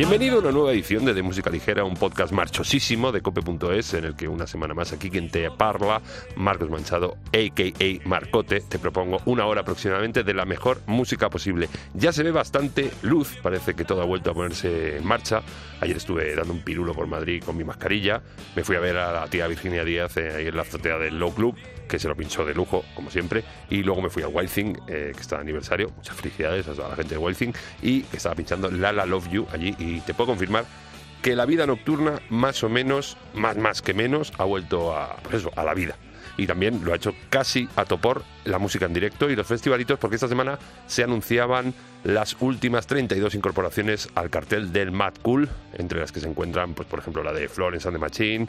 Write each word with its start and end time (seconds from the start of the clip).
Bienvenido 0.00 0.36
a 0.36 0.38
una 0.38 0.50
nueva 0.50 0.72
edición 0.72 1.04
de 1.04 1.12
De 1.12 1.22
Música 1.22 1.50
Ligera, 1.50 1.84
un 1.84 1.92
podcast 1.92 2.32
marchosísimo 2.32 3.12
de 3.12 3.20
cope.es 3.20 3.92
en 3.92 4.06
el 4.06 4.16
que 4.16 4.28
una 4.28 4.46
semana 4.46 4.72
más 4.72 4.94
aquí 4.94 5.10
quien 5.10 5.28
te 5.30 5.50
parla, 5.50 6.00
Marcos 6.36 6.70
Manchado, 6.70 7.18
a.k.a. 7.34 8.08
Marcote, 8.08 8.62
te 8.62 8.78
propongo 8.78 9.20
una 9.26 9.44
hora 9.44 9.60
aproximadamente 9.60 10.24
de 10.24 10.32
la 10.32 10.46
mejor 10.46 10.80
música 10.86 11.28
posible. 11.28 11.68
Ya 11.92 12.14
se 12.14 12.22
ve 12.22 12.30
bastante 12.30 12.90
luz, 13.02 13.36
parece 13.42 13.74
que 13.74 13.84
todo 13.84 14.00
ha 14.00 14.06
vuelto 14.06 14.30
a 14.30 14.34
ponerse 14.34 14.96
en 14.96 15.06
marcha. 15.06 15.42
Ayer 15.82 15.98
estuve 15.98 16.34
dando 16.34 16.54
un 16.54 16.64
pirulo 16.64 16.94
por 16.94 17.06
Madrid 17.06 17.42
con 17.44 17.58
mi 17.58 17.64
mascarilla, 17.64 18.22
me 18.56 18.64
fui 18.64 18.76
a 18.76 18.80
ver 18.80 18.96
a 18.96 19.12
la 19.12 19.26
tía 19.26 19.48
Virginia 19.48 19.84
Díaz 19.84 20.16
eh, 20.16 20.32
ahí 20.34 20.46
en 20.46 20.56
la 20.56 20.62
azotea 20.62 20.96
del 20.96 21.18
Low 21.18 21.34
Club, 21.34 21.56
que 21.90 21.98
se 21.98 22.08
lo 22.08 22.14
pinchó 22.14 22.44
de 22.44 22.54
lujo, 22.54 22.84
como 22.94 23.10
siempre, 23.10 23.42
y 23.68 23.82
luego 23.82 24.00
me 24.00 24.08
fui 24.08 24.22
al 24.22 24.30
Wild 24.32 24.50
Thing, 24.50 24.74
eh, 24.86 25.12
que 25.14 25.20
está 25.20 25.36
de 25.36 25.42
aniversario, 25.42 25.90
muchas 25.96 26.14
felicidades 26.16 26.68
a 26.68 26.72
toda 26.72 26.88
la 26.88 26.96
gente 26.96 27.16
de 27.16 27.18
Wild 27.18 27.36
Thing, 27.36 27.52
y 27.82 28.02
que 28.02 28.16
estaba 28.16 28.36
pinchando 28.36 28.70
Lala 28.70 29.04
Love 29.04 29.28
You 29.28 29.46
allí, 29.52 29.74
y 29.78 30.00
te 30.00 30.14
puedo 30.14 30.28
confirmar 30.28 30.64
que 31.20 31.34
la 31.34 31.44
vida 31.46 31.66
nocturna, 31.66 32.20
más 32.30 32.62
o 32.62 32.68
menos, 32.68 33.16
más 33.34 33.56
más 33.56 33.82
que 33.82 33.92
menos, 33.92 34.32
ha 34.38 34.44
vuelto 34.44 34.96
a, 34.96 35.16
pues 35.16 35.36
eso, 35.36 35.50
a 35.56 35.64
la 35.64 35.74
vida. 35.74 35.96
Y 36.36 36.46
también 36.46 36.80
lo 36.84 36.92
ha 36.92 36.96
hecho 36.96 37.12
casi 37.28 37.68
a 37.76 37.84
topor 37.84 38.22
la 38.44 38.58
música 38.58 38.86
en 38.86 38.94
directo 38.94 39.28
y 39.28 39.36
los 39.36 39.46
festivalitos, 39.46 39.98
porque 39.98 40.14
esta 40.14 40.28
semana 40.28 40.58
se 40.86 41.02
anunciaban 41.02 41.74
las 42.04 42.36
últimas 42.40 42.86
32 42.86 43.34
incorporaciones 43.34 44.08
al 44.14 44.30
cartel 44.30 44.72
del 44.72 44.92
Mad 44.92 45.14
Cool, 45.20 45.48
entre 45.76 46.00
las 46.00 46.12
que 46.12 46.20
se 46.20 46.28
encuentran, 46.28 46.72
pues 46.72 46.88
por 46.88 47.00
ejemplo, 47.00 47.22
la 47.22 47.32
de 47.32 47.48
Florence 47.48 47.86
and 47.86 47.96
the 47.96 48.00
Machine, 48.00 48.48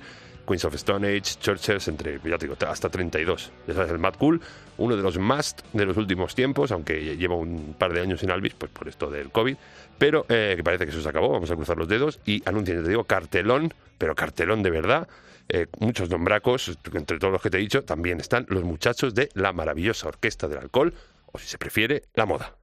Queens 0.51 0.65
of 0.65 0.75
Stone 0.75 1.07
Age, 1.07 1.39
Churches, 1.39 1.87
entre, 1.87 2.19
ya 2.25 2.37
te 2.37 2.45
digo, 2.45 2.57
hasta 2.67 2.89
32. 2.89 3.51
Ya 3.67 3.73
sabes, 3.73 3.89
el 3.89 3.99
Mad 3.99 4.15
Cool, 4.15 4.41
uno 4.79 4.97
de 4.97 5.01
los 5.01 5.17
más 5.17 5.55
de 5.71 5.85
los 5.85 5.95
últimos 5.95 6.35
tiempos, 6.35 6.73
aunque 6.73 7.15
lleva 7.15 7.35
un 7.35 7.73
par 7.79 7.93
de 7.93 8.01
años 8.01 8.19
sin 8.19 8.31
Alvis, 8.31 8.55
pues 8.55 8.69
por 8.69 8.89
esto 8.89 9.09
del 9.09 9.31
COVID, 9.31 9.55
pero 9.97 10.25
eh, 10.27 10.55
que 10.57 10.63
parece 10.63 10.83
que 10.83 10.91
eso 10.91 11.01
se 11.01 11.07
acabó, 11.07 11.29
vamos 11.29 11.49
a 11.51 11.55
cruzar 11.55 11.77
los 11.77 11.87
dedos, 11.87 12.19
y 12.25 12.43
anuncian, 12.45 12.83
te 12.83 12.89
digo, 12.89 13.05
cartelón, 13.05 13.73
pero 13.97 14.13
cartelón 14.13 14.61
de 14.61 14.71
verdad, 14.71 15.07
eh, 15.47 15.67
muchos 15.79 16.09
nombracos, 16.09 16.77
entre 16.93 17.17
todos 17.17 17.31
los 17.31 17.41
que 17.41 17.49
te 17.49 17.57
he 17.57 17.61
dicho, 17.61 17.85
también 17.85 18.19
están 18.19 18.45
los 18.49 18.65
muchachos 18.65 19.15
de 19.15 19.29
la 19.33 19.53
maravillosa 19.53 20.09
Orquesta 20.09 20.49
del 20.49 20.57
Alcohol, 20.57 20.93
o 21.31 21.39
si 21.39 21.47
se 21.47 21.57
prefiere, 21.57 22.03
la 22.13 22.25
moda. 22.25 22.57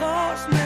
Ojos 0.00 0.48
me 0.48 0.65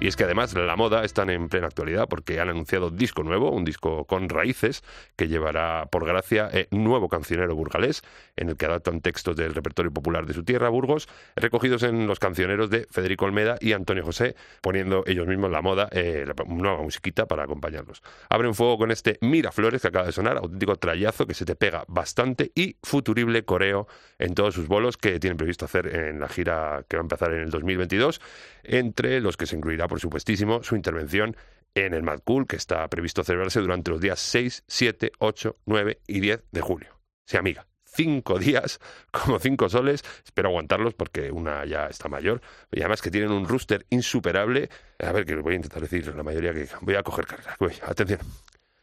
Y 0.00 0.08
es 0.08 0.16
que 0.16 0.24
además 0.24 0.54
la 0.54 0.76
moda 0.76 1.04
están 1.04 1.28
en 1.28 1.50
plena 1.50 1.66
actualidad 1.66 2.08
porque 2.08 2.40
han 2.40 2.48
anunciado 2.48 2.90
disco 2.90 3.22
nuevo, 3.22 3.50
un 3.50 3.66
disco 3.66 4.06
con 4.06 4.30
raíces 4.30 4.82
que 5.14 5.28
llevará 5.28 5.86
por 5.90 6.06
gracia 6.06 6.48
eh, 6.54 6.68
nuevo 6.70 7.10
cancionero 7.10 7.54
burgalés 7.54 8.02
en 8.34 8.48
el 8.48 8.56
que 8.56 8.64
adaptan 8.64 9.02
textos 9.02 9.36
del 9.36 9.54
repertorio 9.54 9.92
popular 9.92 10.24
de 10.24 10.32
su 10.32 10.42
tierra, 10.42 10.70
Burgos, 10.70 11.06
recogidos 11.36 11.82
en 11.82 12.06
los 12.06 12.18
cancioneros 12.18 12.70
de 12.70 12.86
Federico 12.90 13.26
Olmeda 13.26 13.58
y 13.60 13.74
Antonio 13.74 14.02
José, 14.02 14.36
poniendo 14.62 15.04
ellos 15.06 15.26
mismos 15.26 15.50
la 15.50 15.60
moda, 15.60 15.90
eh, 15.92 16.24
la 16.26 16.34
nueva 16.46 16.80
musiquita 16.80 17.26
para 17.26 17.42
acompañarlos. 17.42 18.02
Abren 18.30 18.54
fuego 18.54 18.78
con 18.78 18.90
este 18.90 19.18
Miraflores 19.20 19.82
que 19.82 19.88
acaba 19.88 20.06
de 20.06 20.12
sonar, 20.12 20.38
auténtico 20.38 20.76
trayazo 20.76 21.26
que 21.26 21.34
se 21.34 21.44
te 21.44 21.56
pega 21.56 21.84
bastante 21.88 22.52
y 22.54 22.76
futurible 22.82 23.44
coreo 23.44 23.86
en 24.18 24.34
todos 24.34 24.54
sus 24.54 24.66
bolos 24.66 24.96
que 24.96 25.20
tienen 25.20 25.36
previsto 25.36 25.66
hacer 25.66 25.94
en 25.94 26.20
la 26.20 26.28
gira 26.28 26.86
que 26.88 26.96
va 26.96 27.02
a 27.02 27.04
empezar 27.04 27.34
en 27.34 27.42
el 27.42 27.50
2022, 27.50 28.22
entre 28.62 29.20
los 29.20 29.36
que 29.36 29.44
se 29.44 29.56
incluirá 29.56 29.89
por 29.90 30.00
supuestísimo, 30.00 30.62
su 30.62 30.76
intervención 30.76 31.36
en 31.74 31.92
el 31.94 32.04
Mad 32.04 32.20
Cool, 32.24 32.46
que 32.46 32.56
está 32.56 32.88
previsto 32.88 33.24
celebrarse 33.24 33.60
durante 33.60 33.90
los 33.90 34.00
días 34.00 34.20
6, 34.20 34.64
7, 34.66 35.12
8, 35.18 35.56
9 35.66 36.00
y 36.06 36.20
10 36.20 36.44
de 36.50 36.60
julio. 36.60 37.00
Sí, 37.26 37.36
amiga, 37.36 37.66
cinco 37.84 38.38
días, 38.38 38.78
como 39.10 39.38
cinco 39.40 39.68
soles. 39.68 40.02
Espero 40.24 40.48
aguantarlos 40.48 40.94
porque 40.94 41.32
una 41.32 41.64
ya 41.64 41.88
está 41.88 42.08
mayor. 42.08 42.40
Y 42.70 42.80
además 42.80 43.02
que 43.02 43.10
tienen 43.10 43.32
un 43.32 43.46
rooster 43.46 43.84
insuperable. 43.90 44.70
A 45.00 45.10
ver, 45.10 45.26
que 45.26 45.34
voy 45.36 45.54
a 45.54 45.56
intentar 45.56 45.82
decir 45.82 46.14
la 46.14 46.22
mayoría 46.22 46.54
que 46.54 46.68
voy 46.82 46.94
a 46.94 47.02
coger. 47.02 47.26
Voy, 47.58 47.72
atención. 47.82 48.20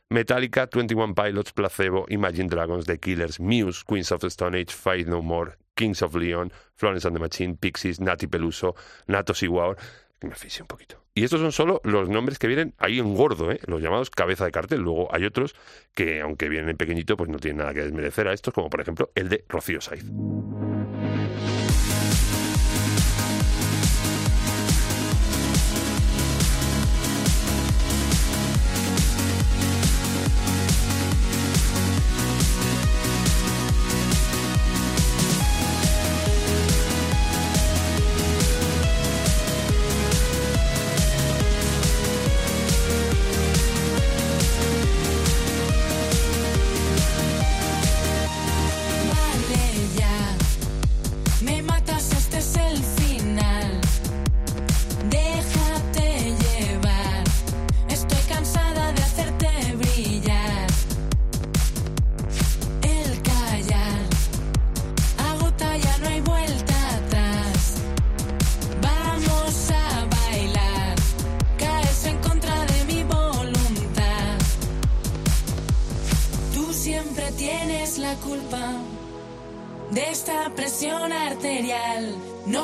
Metallica, 0.09 0.69
21 0.73 1.15
Pilots, 1.15 1.53
Placebo, 1.53 2.05
Imagine 2.09 2.47
Dragons, 2.47 2.85
The 2.85 2.97
Killers, 2.97 3.39
Muse, 3.39 3.83
Queens 3.85 4.11
of 4.11 4.21
the 4.21 4.27
Stone 4.27 4.57
Age, 4.57 4.73
Fight 4.73 5.07
No 5.07 5.21
More, 5.21 5.57
Kings 5.75 6.01
of 6.01 6.15
Leon, 6.15 6.51
Florence 6.75 7.05
and 7.05 7.15
the 7.15 7.19
Machine, 7.19 7.55
Pixies, 7.57 7.99
Nati 7.99 8.27
Peluso, 8.27 8.75
Nato 9.07 9.33
Siguar, 9.33 9.75
que 9.75 10.06
me 10.21 10.33
un 10.61 10.67
poquito. 10.67 11.03
Y 11.13 11.23
estos 11.23 11.39
son 11.41 11.51
solo 11.51 11.81
los 11.83 12.09
nombres 12.09 12.39
que 12.39 12.47
vienen 12.47 12.73
ahí 12.77 12.99
en 12.99 13.15
gordo, 13.15 13.51
¿eh? 13.51 13.59
los 13.65 13.81
llamados 13.81 14.09
cabeza 14.09 14.45
de 14.45 14.51
cartel. 14.51 14.81
Luego 14.81 15.13
hay 15.13 15.25
otros 15.25 15.55
que, 15.93 16.21
aunque 16.21 16.49
vienen 16.49 16.69
en 16.69 16.77
pequeñito, 16.77 17.17
pues 17.17 17.29
no 17.29 17.39
tienen 17.39 17.57
nada 17.57 17.73
que 17.73 17.81
desmerecer 17.81 18.27
a 18.27 18.33
estos, 18.33 18.53
como 18.53 18.69
por 18.69 18.81
ejemplo 18.81 19.11
el 19.15 19.29
de 19.29 19.45
Rocío 19.47 19.81
Saiz. 19.81 20.05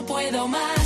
Puedo 0.05 0.47
más 0.47 0.82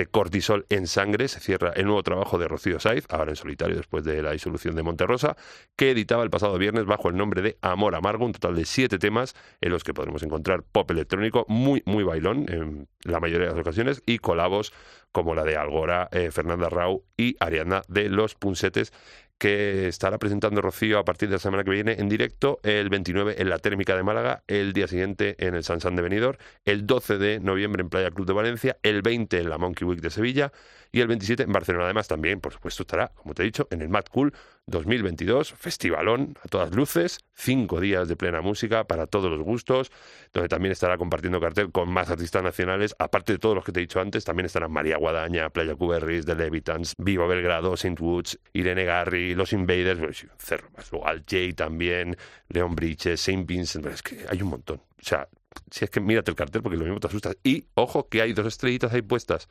este 0.00 0.10
cortisol 0.10 0.64
en 0.70 0.86
sangre 0.86 1.28
se 1.28 1.40
cierra 1.40 1.74
el 1.76 1.84
nuevo 1.84 2.02
trabajo 2.02 2.38
de 2.38 2.48
Rocío 2.48 2.80
Saiz, 2.80 3.04
ahora 3.10 3.32
en 3.32 3.36
solitario 3.36 3.76
después 3.76 4.02
de 4.02 4.22
la 4.22 4.32
disolución 4.32 4.74
de 4.74 4.82
Monterrosa, 4.82 5.36
que 5.76 5.90
editaba 5.90 6.22
el 6.22 6.30
pasado 6.30 6.56
viernes 6.56 6.86
bajo 6.86 7.10
el 7.10 7.18
nombre 7.18 7.42
de 7.42 7.58
Amor 7.60 7.94
Amargo, 7.94 8.24
un 8.24 8.32
total 8.32 8.56
de 8.56 8.64
siete 8.64 8.98
temas 8.98 9.34
en 9.60 9.72
los 9.72 9.84
que 9.84 9.92
podremos 9.92 10.22
encontrar 10.22 10.62
pop 10.62 10.90
electrónico 10.90 11.44
muy, 11.48 11.82
muy 11.84 12.02
bailón 12.02 12.46
en 12.48 12.88
la 13.02 13.20
mayoría 13.20 13.48
de 13.48 13.52
las 13.52 13.60
ocasiones 13.60 14.02
y 14.06 14.20
colabos 14.20 14.72
como 15.12 15.34
la 15.34 15.44
de 15.44 15.58
Algora, 15.58 16.08
eh, 16.12 16.30
Fernanda 16.30 16.70
Rau 16.70 17.04
y 17.18 17.36
Ariadna 17.38 17.82
de 17.88 18.08
Los 18.08 18.34
Punsetes 18.36 18.94
que 19.40 19.88
estará 19.88 20.18
presentando 20.18 20.60
Rocío 20.60 20.98
a 20.98 21.04
partir 21.06 21.30
de 21.30 21.36
la 21.36 21.38
semana 21.38 21.64
que 21.64 21.70
viene 21.70 21.96
en 21.98 22.10
directo, 22.10 22.60
el 22.62 22.90
29 22.90 23.36
en 23.38 23.48
la 23.48 23.58
Térmica 23.58 23.96
de 23.96 24.02
Málaga, 24.02 24.44
el 24.46 24.74
día 24.74 24.86
siguiente 24.86 25.34
en 25.38 25.54
el 25.54 25.64
Sansan 25.64 25.96
de 25.96 26.02
Benidorm, 26.02 26.36
el 26.66 26.86
12 26.86 27.16
de 27.16 27.40
noviembre 27.40 27.80
en 27.80 27.88
Playa 27.88 28.10
Club 28.10 28.26
de 28.26 28.34
Valencia, 28.34 28.76
el 28.82 29.00
20 29.00 29.38
en 29.38 29.48
la 29.48 29.56
Monkey 29.56 29.88
Week 29.88 30.02
de 30.02 30.10
Sevilla 30.10 30.52
y 30.92 31.00
el 31.00 31.08
27 31.08 31.42
en 31.44 31.52
Barcelona. 31.52 31.84
Además, 31.84 32.08
también, 32.08 32.40
por 32.40 32.52
supuesto, 32.52 32.82
estará, 32.82 33.08
como 33.08 33.34
te 33.34 33.42
he 33.42 33.44
dicho, 33.44 33.68
en 33.70 33.82
el 33.82 33.88
Mad 33.88 34.04
Cool 34.10 34.32
2022, 34.66 35.52
festivalón 35.54 36.36
a 36.44 36.48
todas 36.48 36.74
luces, 36.74 37.18
cinco 37.34 37.80
días 37.80 38.08
de 38.08 38.16
plena 38.16 38.40
música 38.40 38.84
para 38.84 39.06
todos 39.06 39.30
los 39.30 39.40
gustos, 39.40 39.90
donde 40.32 40.48
también 40.48 40.72
estará 40.72 40.96
compartiendo 40.96 41.40
cartel 41.40 41.72
con 41.72 41.90
más 41.90 42.10
artistas 42.10 42.42
nacionales, 42.42 42.94
aparte 42.98 43.32
de 43.32 43.38
todos 43.38 43.56
los 43.56 43.64
que 43.64 43.72
te 43.72 43.80
he 43.80 43.82
dicho 43.82 44.00
antes, 44.00 44.24
también 44.24 44.46
estarán 44.46 44.70
María 44.70 44.96
Guadaña, 44.96 45.50
Playa 45.50 45.74
Cuberris, 45.74 46.24
The 46.24 46.34
Levitans, 46.34 46.94
Vivo 46.98 47.26
Belgrado, 47.26 47.76
Saint 47.76 48.00
Woods, 48.00 48.38
Irene 48.52 48.84
Garry, 48.84 49.34
Los 49.34 49.52
Invaders, 49.52 50.00
un 50.00 50.14
cerro 50.38 50.70
más, 50.76 50.90
Al 51.04 51.24
Jay 51.28 51.52
también, 51.52 52.16
Leon 52.48 52.74
Bridges, 52.74 53.20
Saint 53.20 53.46
Vincent, 53.46 53.86
es 53.86 54.02
que 54.02 54.24
hay 54.28 54.40
un 54.42 54.50
montón. 54.50 54.76
O 54.78 55.02
sea, 55.02 55.28
si 55.70 55.84
es 55.84 55.90
que 55.90 56.00
mírate 56.00 56.30
el 56.30 56.36
cartel 56.36 56.62
porque 56.62 56.76
lo 56.76 56.84
mismo 56.84 57.00
te 57.00 57.08
asustas. 57.08 57.36
Y 57.42 57.66
ojo 57.74 58.08
que 58.08 58.22
hay 58.22 58.32
dos 58.32 58.46
estrellitas 58.46 58.92
ahí 58.92 59.02
puestas. 59.02 59.48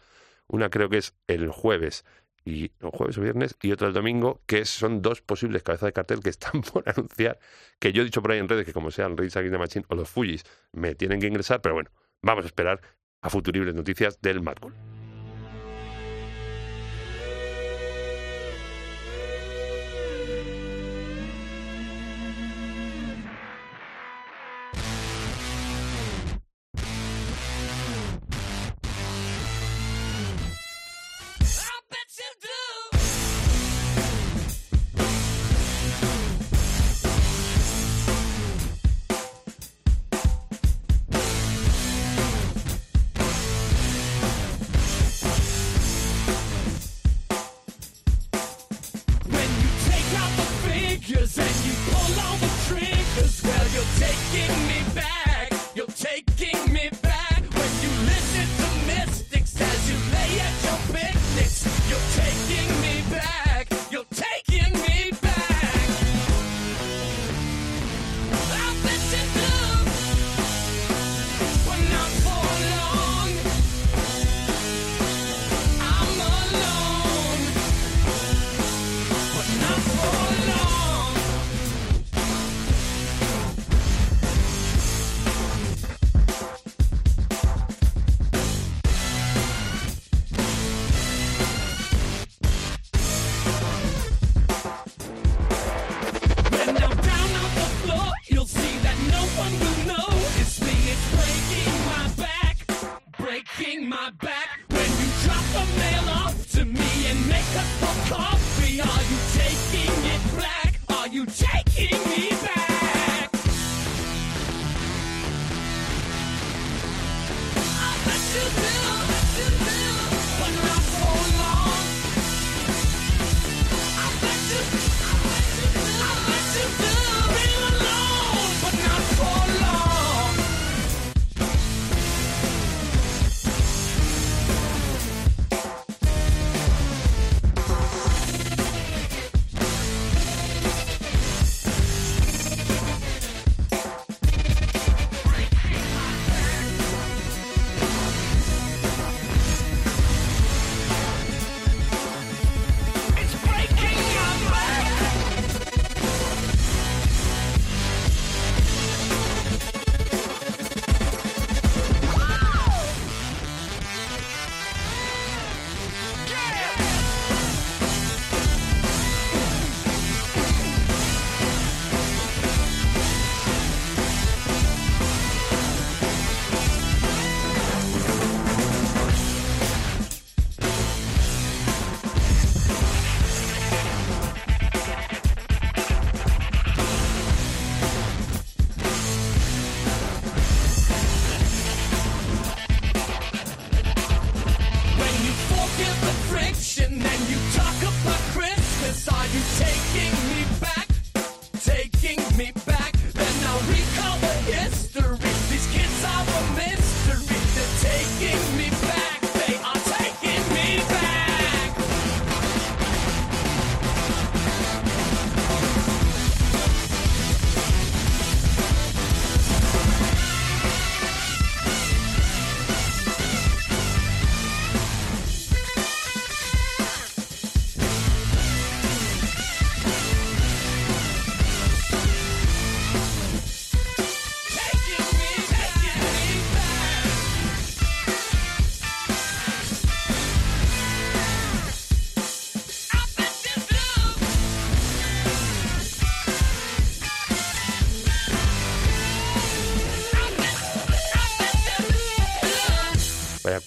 Una 0.49 0.69
creo 0.69 0.89
que 0.89 0.97
es 0.97 1.15
el 1.27 1.49
jueves 1.49 2.03
y 2.45 2.71
no, 2.79 2.91
jueves 2.91 3.17
o 3.17 3.21
viernes 3.21 3.55
y 3.61 3.71
otra 3.71 3.87
el 3.87 3.93
domingo, 3.93 4.41
que 4.45 4.65
son 4.65 5.01
dos 5.01 5.21
posibles 5.21 5.63
cabezas 5.63 5.87
de 5.87 5.93
cartel 5.93 6.21
que 6.21 6.29
están 6.29 6.61
por 6.73 6.87
anunciar, 6.89 7.39
que 7.79 7.93
yo 7.93 8.01
he 8.01 8.05
dicho 8.05 8.21
por 8.21 8.31
ahí 8.31 8.39
en 8.39 8.49
redes 8.49 8.65
que 8.65 8.73
como 8.73 8.91
sean 8.91 9.17
Rage 9.17 9.37
Against 9.39 9.53
the 9.53 9.57
Machine 9.57 9.85
o 9.89 9.95
los 9.95 10.09
Fujis 10.09 10.43
me 10.73 10.95
tienen 10.95 11.19
que 11.19 11.27
ingresar, 11.27 11.61
pero 11.61 11.75
bueno, 11.75 11.91
vamos 12.21 12.43
a 12.43 12.47
esperar 12.47 12.81
a 13.21 13.29
futuribles 13.29 13.75
noticias 13.75 14.21
del 14.21 14.41
Mad 14.41 14.57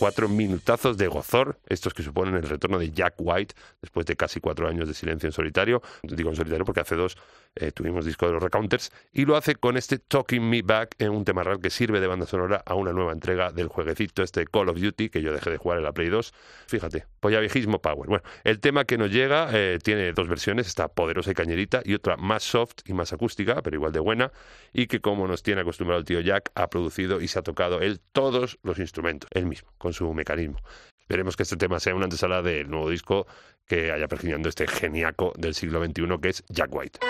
cuatro 0.03 0.29
minutazos 0.29 0.99
de 0.99 1.07
gozor, 1.07 1.61
estos 1.69 1.95
que 1.95 2.03
suponen 2.03 2.35
el 2.35 2.43
retorno 2.43 2.77
de 2.77 2.91
Jack 2.91 3.15
White 3.19 3.55
después 3.81 4.05
de 4.05 4.17
casi 4.17 4.41
cuatro 4.41 4.67
años 4.67 4.89
de 4.89 4.95
silencio 4.95 5.29
en 5.29 5.33
solitario. 5.33 5.81
Digo 6.03 6.31
en 6.31 6.35
solitario 6.35 6.65
porque 6.65 6.81
hace 6.81 6.97
dos 6.97 7.17
eh, 7.55 7.71
tuvimos 7.71 8.07
disco 8.07 8.27
de 8.27 8.33
los 8.33 8.43
Recounters, 8.43 8.91
y 9.13 9.27
lo 9.27 9.37
hace 9.37 9.55
con 9.57 9.77
este 9.77 9.99
Talking 9.99 10.49
Me 10.49 10.63
Back, 10.63 10.97
en 10.99 11.11
un 11.11 11.25
tema 11.25 11.43
real 11.43 11.61
que 11.61 11.69
sirve 11.69 12.01
de 12.01 12.07
banda 12.07 12.25
sonora 12.25 12.63
a 12.65 12.75
una 12.75 12.93
nueva 12.93 13.13
entrega 13.13 13.53
del 13.53 13.69
jueguecito 13.69 14.23
este 14.23 14.47
Call 14.47 14.71
of 14.71 14.81
Duty, 14.81 15.11
que 15.11 15.21
yo 15.21 15.33
dejé 15.35 15.51
de 15.51 15.59
jugar 15.59 15.79
en 15.79 15.85
la 15.85 15.93
Play 15.93 16.09
2. 16.09 16.33
Fíjate, 16.67 17.05
polla 17.21 17.41
viejismo 17.41 17.81
power. 17.81 18.09
Bueno, 18.09 18.25
el 18.45 18.59
tema 18.59 18.87
que 18.87 18.97
nos 18.97 19.11
llega 19.11 19.51
eh, 19.53 19.79
tiene 19.83 20.15
dos 20.15 20.29
versiones, 20.29 20.67
esta 20.67 20.89
poderosa 20.89 21.31
y 21.31 21.35
cañerita, 21.35 21.83
y 21.85 21.93
otra 21.93 22.17
más 22.17 22.43
soft 22.43 22.77
y 22.87 22.95
más 22.95 23.13
acústica, 23.13 23.61
pero 23.63 23.77
igual 23.77 23.93
de 23.93 24.01
buena, 24.01 24.33
y 24.73 24.87
que 24.87 25.01
como 25.01 25.29
nos 25.29 25.43
tiene 25.43 25.61
acostumbrado 25.61 26.01
el 26.01 26.07
tío 26.07 26.21
Jack, 26.21 26.51
ha 26.55 26.71
producido 26.71 27.21
y 27.21 27.29
se 27.29 27.39
ha 27.39 27.43
tocado 27.43 27.83
él 27.83 28.01
todos 28.13 28.59
los 28.63 28.79
instrumentos, 28.79 29.29
él 29.35 29.45
mismo, 29.45 29.71
su 29.93 30.13
mecanismo. 30.15 30.59
Esperemos 31.01 31.37
que 31.37 31.43
este 31.43 31.57
tema 31.57 31.81
sea 31.81 31.95
una 31.95 32.05
antesala 32.05 32.43
del 32.43 32.71
nuevo 32.71 32.89
disco 32.89 33.27
que 33.67 33.93
haya 33.93 34.09
pergeñando 34.09 34.49
este 34.49 34.67
geniaco 34.67 35.33
del 35.37 35.55
siglo 35.55 35.85
XXI 35.85 36.19
que 36.21 36.29
es 36.29 36.45
Jack 36.49 36.75
White. 36.75 37.01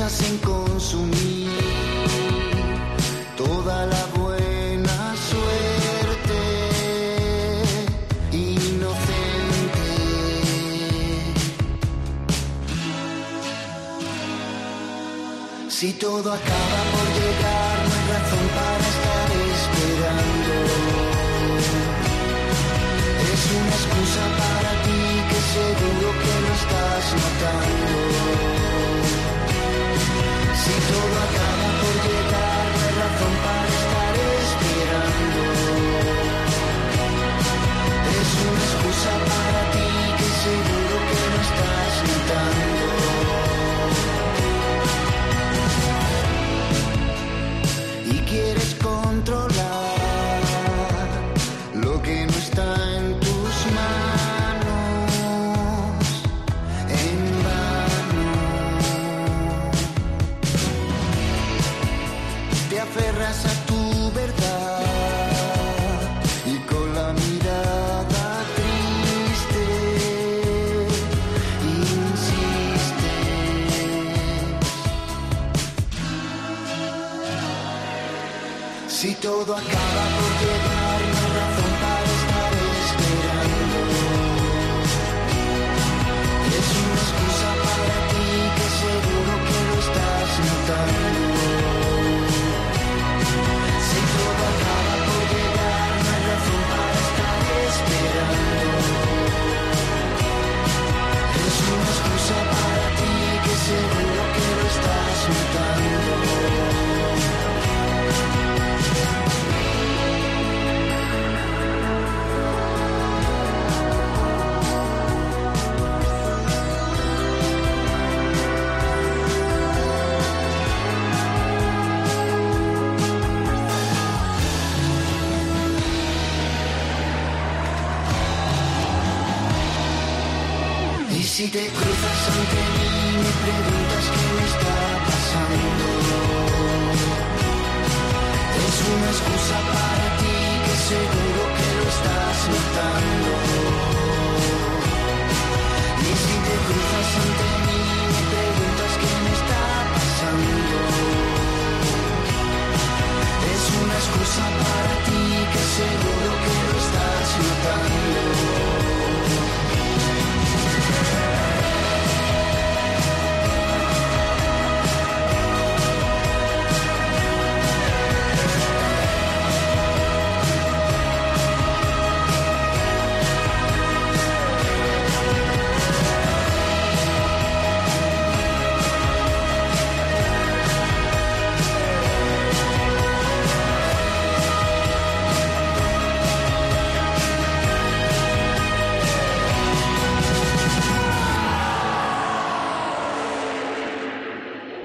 En 0.00 0.38
consumir 0.38 1.50
toda 3.36 3.84
la 3.84 4.06
buena 4.16 5.14
suerte 5.30 6.40
inocente. 8.32 9.88
Si 15.68 15.92
todo 15.92 16.32
acaba 16.32 16.80
por 16.94 17.06
llegar, 17.18 17.74
no 17.84 17.92
hay 17.94 18.04
razón 18.14 18.46
para 18.56 18.84
estar 18.94 19.28
esperando. 19.52 20.54
Es 23.32 23.42
una 23.58 23.72
excusa 23.78 24.22
para 24.40 24.70
ti 24.82 25.02
que 25.28 25.38
seguro 25.54 25.99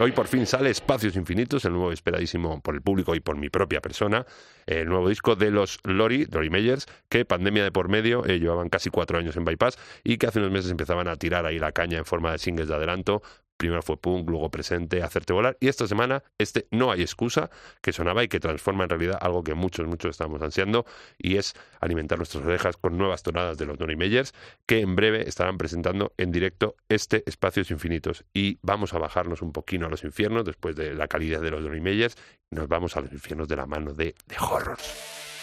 Hoy 0.06 0.12
por 0.12 0.28
fin 0.28 0.46
sale 0.46 0.70
Espacios 0.70 1.16
Infinitos, 1.16 1.66
el 1.66 1.72
nuevo 1.74 1.92
esperadísimo 1.92 2.62
por 2.62 2.76
el 2.76 2.84
público 2.84 3.16
y 3.16 3.22
por 3.22 3.38
mi 3.38 3.50
propia 3.50 3.82
persona, 3.82 4.24
el 4.68 4.88
nuevo 4.88 5.10
disco 5.10 5.36
de 5.36 5.50
los 5.50 5.80
Lori, 5.84 6.28
Lori 6.28 6.52
Meyers, 6.52 6.86
que 7.10 7.26
pandemia 7.26 7.64
de 7.64 7.72
por 7.72 7.90
medio, 7.90 8.24
eh, 8.24 8.38
llevaban 8.38 8.70
casi 8.70 8.92
cuatro 8.92 9.18
años 9.18 9.36
en 9.36 9.46
Bypass 9.46 9.80
y 10.04 10.18
que 10.18 10.28
hace 10.28 10.38
unos 10.38 10.52
meses 10.52 10.70
empezaban 10.70 11.08
a 11.08 11.16
tirar 11.16 11.48
ahí 11.48 11.58
la 11.58 11.72
caña 11.72 11.98
en 11.98 12.06
forma 12.06 12.32
de 12.32 12.38
singles 12.38 12.68
de 12.68 12.76
adelanto 12.76 13.24
Primero 13.58 13.82
fue 13.82 13.98
punk, 13.98 14.30
luego 14.30 14.50
presente, 14.50 15.04
hacerte 15.04 15.34
volar. 15.34 15.58
Y 15.60 15.68
esta 15.68 15.88
semana, 15.88 16.24
este 16.38 16.68
No 16.72 16.92
hay 16.92 17.02
excusa, 17.02 17.50
que 17.82 17.94
sonaba 17.94 18.24
y 18.24 18.28
que 18.28 18.40
transforma 18.40 18.84
en 18.84 18.90
realidad 18.90 19.18
algo 19.22 19.44
que 19.44 19.54
muchos, 19.54 19.88
muchos 19.88 20.12
estamos 20.12 20.42
ansiando, 20.42 20.86
y 21.18 21.38
es 21.38 21.54
alimentar 21.80 22.18
nuestras 22.18 22.44
orejas 22.44 22.78
con 22.78 22.98
nuevas 22.98 23.24
tonadas 23.24 23.58
de 23.58 23.66
los 23.66 23.78
Donny 23.78 23.96
Meyers, 23.96 24.34
que 24.66 24.80
en 24.80 24.96
breve 24.96 25.28
estarán 25.28 25.58
presentando 25.58 26.14
en 26.18 26.32
directo 26.32 26.76
este 26.90 27.24
Espacios 27.26 27.72
Infinitos. 27.72 28.26
Y 28.34 28.60
vamos 28.62 28.94
a 28.94 29.00
bajarnos 29.00 29.42
un 29.42 29.52
poquito 29.52 29.86
a 29.86 29.90
los 29.90 30.04
infiernos 30.04 30.46
después 30.46 30.76
de 30.76 30.94
la 30.94 31.08
calidad 31.08 31.42
de 31.42 31.52
los 31.52 31.64
Donny 31.64 31.82
Meyers. 31.82 32.16
Nos 32.52 32.68
vamos 32.68 32.96
a 32.96 33.02
los 33.02 33.12
infiernos 33.12 33.48
de 33.48 33.56
la 33.56 33.66
mano 33.66 33.94
de, 33.94 34.16
de 34.28 34.36
Horrors. 34.40 35.35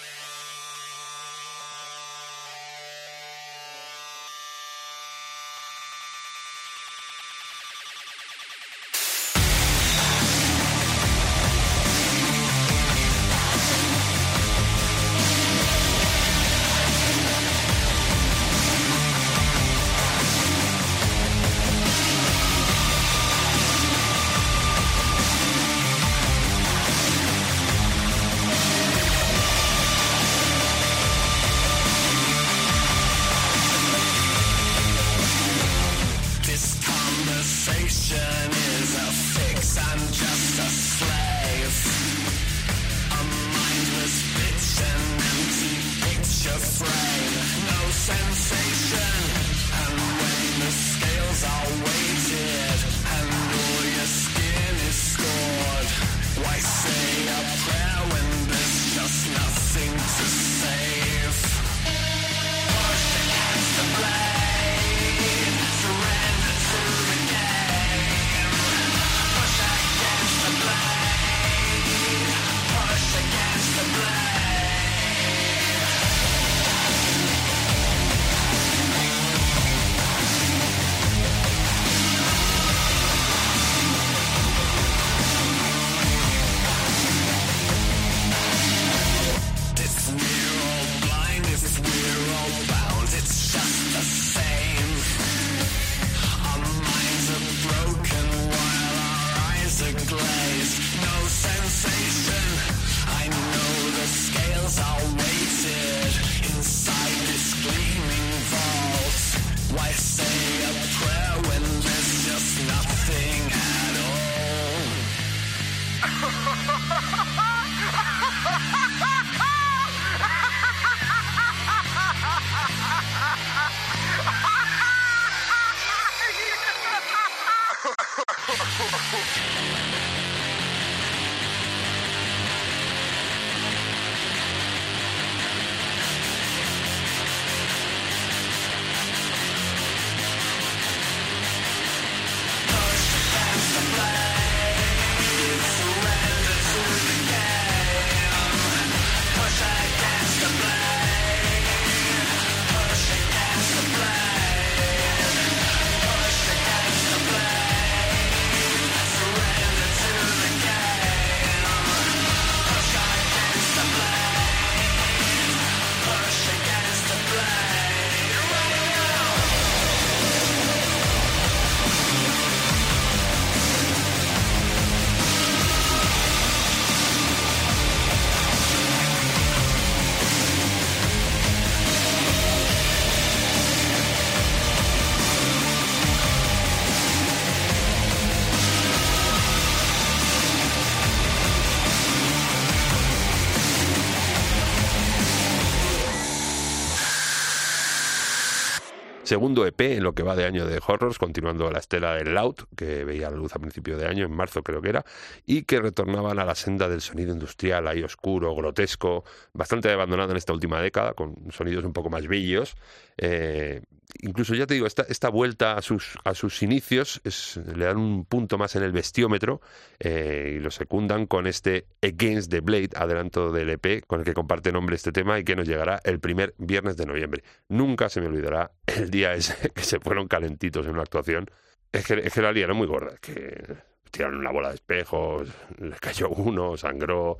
Segundo 199.32 199.66
EP 199.66 199.80
en 199.80 200.02
lo 200.02 200.14
que 200.14 200.22
va 200.22 200.36
de 200.36 200.44
año 200.44 200.66
de 200.66 200.78
Horrors, 200.86 201.18
continuando 201.18 201.70
la 201.70 201.78
estela 201.78 202.16
del 202.16 202.34
Loud, 202.34 202.66
que 202.76 203.02
veía 203.02 203.30
la 203.30 203.36
luz 203.38 203.56
a 203.56 203.58
principio 203.58 203.96
de 203.96 204.06
año, 204.06 204.26
en 204.26 204.32
marzo 204.32 204.62
creo 204.62 204.82
que 204.82 204.90
era, 204.90 205.06
y 205.46 205.62
que 205.62 205.80
retornaban 205.80 206.38
a 206.38 206.44
la 206.44 206.54
senda 206.54 206.86
del 206.86 207.00
sonido 207.00 207.32
industrial, 207.32 207.88
ahí 207.88 208.02
oscuro, 208.02 208.54
grotesco, 208.54 209.24
bastante 209.54 209.90
abandonado 209.90 210.32
en 210.32 210.36
esta 210.36 210.52
última 210.52 210.82
década, 210.82 211.14
con 211.14 211.50
sonidos 211.50 211.82
un 211.86 211.94
poco 211.94 212.10
más 212.10 212.28
bellos. 212.28 212.76
Eh, 213.16 213.80
incluso 214.20 214.55
ya 214.55 214.66
te 214.66 214.75
digo, 214.75 214.87
esta, 214.87 215.03
esta 215.09 215.29
vuelta 215.29 215.75
a 215.77 215.83
sus, 215.83 216.18
a 216.25 216.35
sus 216.35 216.62
inicios 216.62 217.20
es- 217.25 217.57
le 217.57 217.85
dan 217.87 217.96
un 217.96 218.25
punto 218.25 218.59
más 218.59 218.77
en 218.77 218.83
el 218.83 218.92
bestiómetro 218.92 219.61
eh, 219.98 220.55
y 220.57 220.61
lo 220.61 220.70
secundan 220.70 221.27
con 221.27 221.46
este 221.46 221.87
Against 222.03 222.51
the 222.51 222.61
Blade, 222.61 222.90
adelanto 222.96 223.51
del 223.53 223.70
EP, 223.70 224.03
con 224.07 224.20
el 224.20 224.25
que 224.25 224.35
comparte 224.35 224.72
nombre 224.72 224.96
este 224.96 225.12
tema 225.12 225.38
y 225.38 225.44
que 225.44 225.57
nos 225.57 225.66
llegará 225.66 226.01
el 226.05 226.20
primer 226.20 226.55
viernes 226.59 226.96
de 226.96 227.07
noviembre. 227.07 227.42
Nunca 227.68 228.09
se 228.09 228.20
me 228.20 228.27
olvidará 228.29 228.70
el 228.87 229.11
día 229.11 229.35
ese 229.35 229.70
que 229.75 229.83
se 229.83 229.98
fueron 230.01 230.29
calentitos 230.29 230.87
en 230.87 230.92
una 230.92 231.03
actuación. 231.03 231.51
Es 231.92 232.07
que, 232.07 232.14
es 232.14 232.33
que 232.33 232.42
la 232.42 232.53
liaron 232.53 232.77
muy 232.77 232.87
gorda, 232.87 233.12
es 233.14 233.20
que 233.20 233.77
tiraron 234.11 234.38
una 234.38 234.51
bola 234.51 234.68
de 234.70 234.77
espejos, 234.77 235.48
le 235.79 235.96
cayó 235.96 236.29
uno, 236.31 236.77
sangró, 236.77 237.38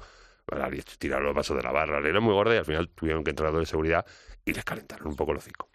tiraron 0.99 1.25
los 1.27 1.35
vasos 1.35 1.57
de 1.57 1.63
la 1.63 1.73
barra, 1.73 1.95
la 1.95 2.01
liaron 2.01 2.25
muy 2.25 2.35
gorda 2.35 2.55
y 2.55 2.59
al 2.59 2.65
final 2.65 2.89
tuvieron 2.91 3.25
que 3.25 3.31
entrar 3.31 3.53
de 3.53 3.65
seguridad 3.67 4.05
y 4.45 4.53
les 4.53 4.65
calentaron 4.65 5.09
un 5.09 5.17
poco 5.17 5.33
el 5.33 5.39
hocico. 5.39 5.71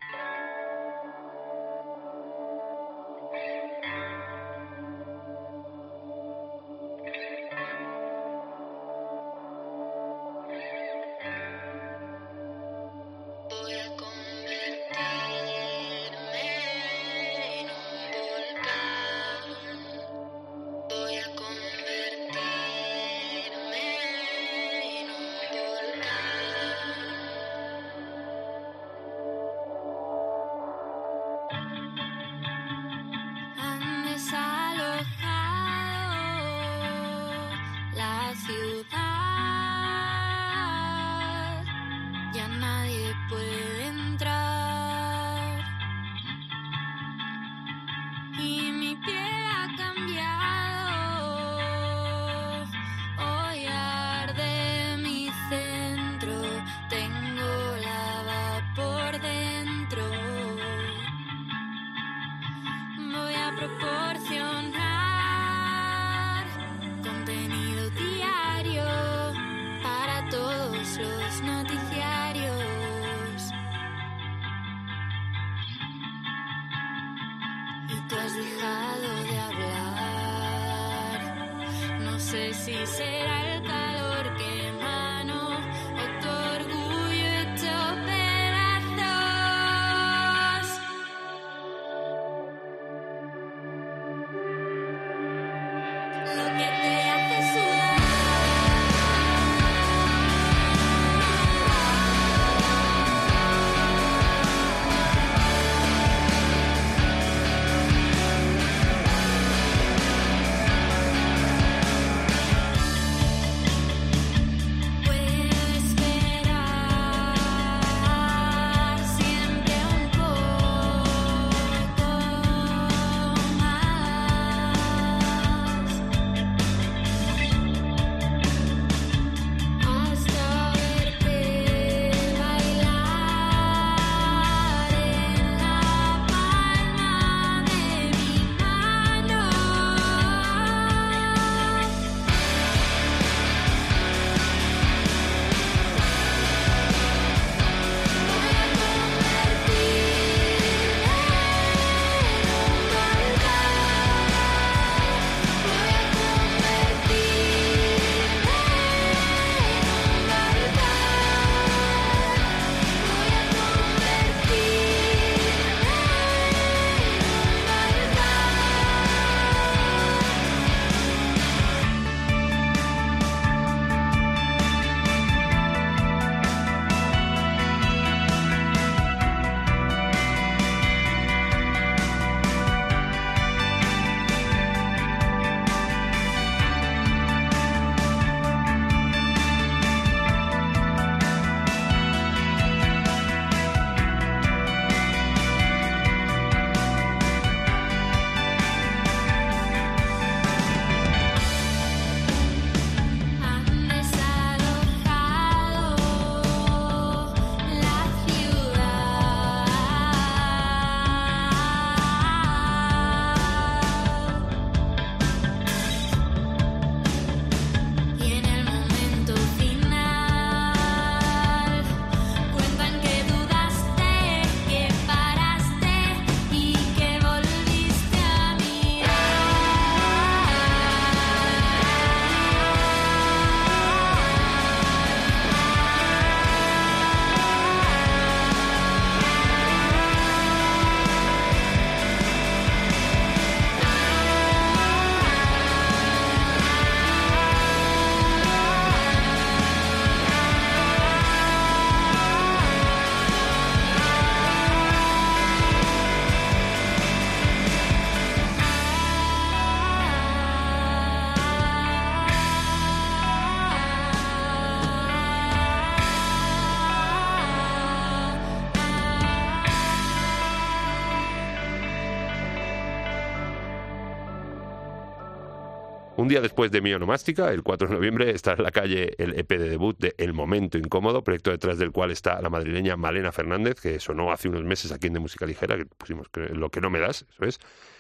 Un 276.17 276.27
día 276.27 276.41
después 276.41 276.71
de 276.71 276.82
mi 276.82 276.91
onomástica, 276.95 277.51
el 277.51 277.62
4 277.62 277.89
de 277.89 277.93
noviembre, 277.93 278.32
está 278.32 278.53
en 278.53 278.63
la 278.63 278.71
calle 278.71 279.13
el 279.19 279.38
EP 279.38 279.49
de 279.49 279.69
debut 279.69 279.95
de 279.99 280.15
El 280.17 280.34
Momento 280.34 280.80
Incómodo, 280.80 281.23
proyecto 281.23 281.51
detrás 281.51 281.77
del 281.77 281.91
cual 281.91 282.10
está 282.10 282.41
la 282.41 282.49
madrileña 282.49 282.97
Malena 282.97 283.32
Fernández, 283.32 283.80
que 283.80 283.99
sonó 283.99 284.32
hace 284.32 284.49
unos 284.49 284.63
meses 284.63 284.91
aquí 284.91 285.06
en 285.06 285.13
De 285.13 285.19
Música 285.19 285.45
Ligera, 285.45 285.77
que 285.77 285.86
pusimos 285.86 286.25
Lo 286.53 286.71
que 286.71 286.82
no 286.82 286.89
me 286.89 286.97
das, 286.97 287.27
eso 287.30 287.45
es, 287.45 287.60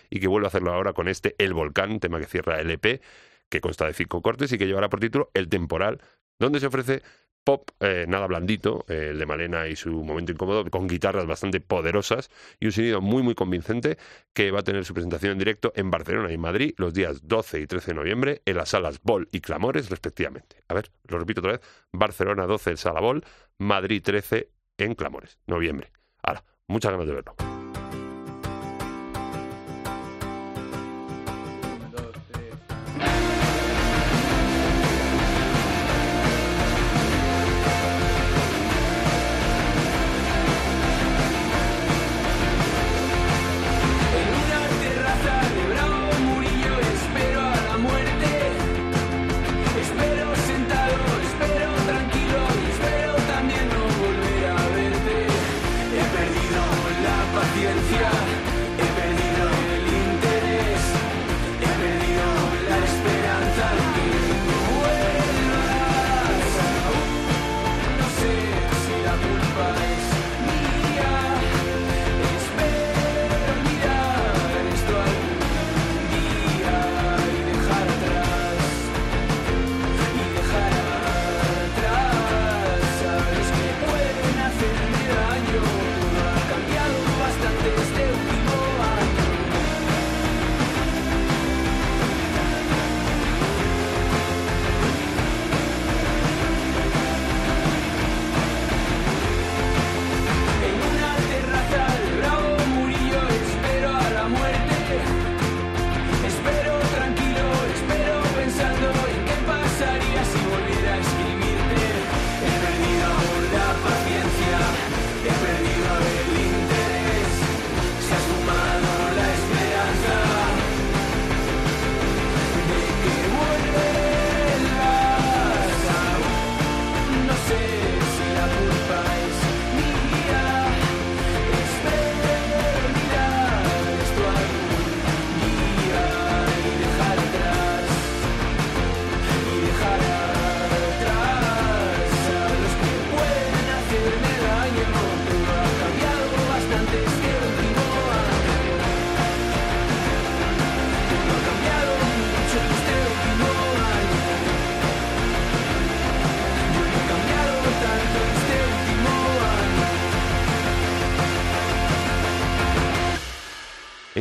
y 0.09 0.19
que 0.19 0.27
vuelve 0.27 0.47
a 0.47 0.49
hacerlo 0.49 0.73
ahora 0.73 0.93
con 0.93 1.07
este 1.07 1.35
El 1.37 1.53
Volcán, 1.53 1.99
tema 1.99 2.19
que 2.19 2.25
cierra 2.25 2.59
el 2.59 2.71
EP, 2.71 3.03
que 3.49 3.61
consta 3.61 3.85
de 3.85 3.93
cinco 3.93 4.23
cortes 4.23 4.51
y 4.51 4.57
que 4.57 4.65
llevará 4.65 4.89
por 4.89 4.99
título 4.99 5.29
El 5.35 5.47
Temporal, 5.47 6.01
donde 6.39 6.59
se 6.59 6.65
ofrece 6.65 7.03
pop 7.47 7.71
eh, 7.79 8.03
nada 8.09 8.27
blandito, 8.27 8.83
eh, 8.89 9.11
el 9.11 9.19
de 9.19 9.25
Malena 9.25 9.67
y 9.69 9.77
su 9.77 10.03
momento 10.03 10.33
incómodo, 10.33 10.69
con 10.69 10.85
guitarras 10.85 11.25
bastante 11.25 11.61
poderosas 11.61 12.29
y 12.59 12.65
un 12.65 12.73
sonido 12.73 12.99
muy 12.99 13.23
muy 13.23 13.35
convincente 13.35 13.97
que 14.33 14.51
va 14.51 14.59
a 14.59 14.63
tener 14.63 14.83
su 14.83 14.93
presentación 14.93 15.31
en 15.31 15.37
directo 15.37 15.71
en 15.73 15.89
Barcelona 15.89 16.29
y 16.33 16.37
Madrid 16.37 16.73
los 16.75 16.93
días 16.93 17.25
12 17.25 17.61
y 17.61 17.65
13 17.65 17.91
de 17.91 17.95
noviembre 17.95 18.41
en 18.43 18.57
las 18.57 18.67
salas 18.67 18.99
Bol 19.01 19.29
y 19.31 19.39
Clamores 19.39 19.89
respectivamente. 19.89 20.57
A 20.67 20.73
ver, 20.73 20.91
lo 21.07 21.19
repito 21.19 21.39
otra 21.39 21.53
vez, 21.53 21.61
Barcelona 21.93 22.45
12 22.47 22.71
en 22.71 22.77
Sala 22.77 22.99
Bol, 22.99 23.23
Madrid 23.57 24.01
13 24.03 24.49
en 24.77 24.95
Clamores, 24.95 25.37
noviembre. 25.47 25.93
Ahora, 26.23 26.43
muchas 26.67 26.91
ganas 26.91 27.07
de 27.07 27.13
verlo. 27.13 27.56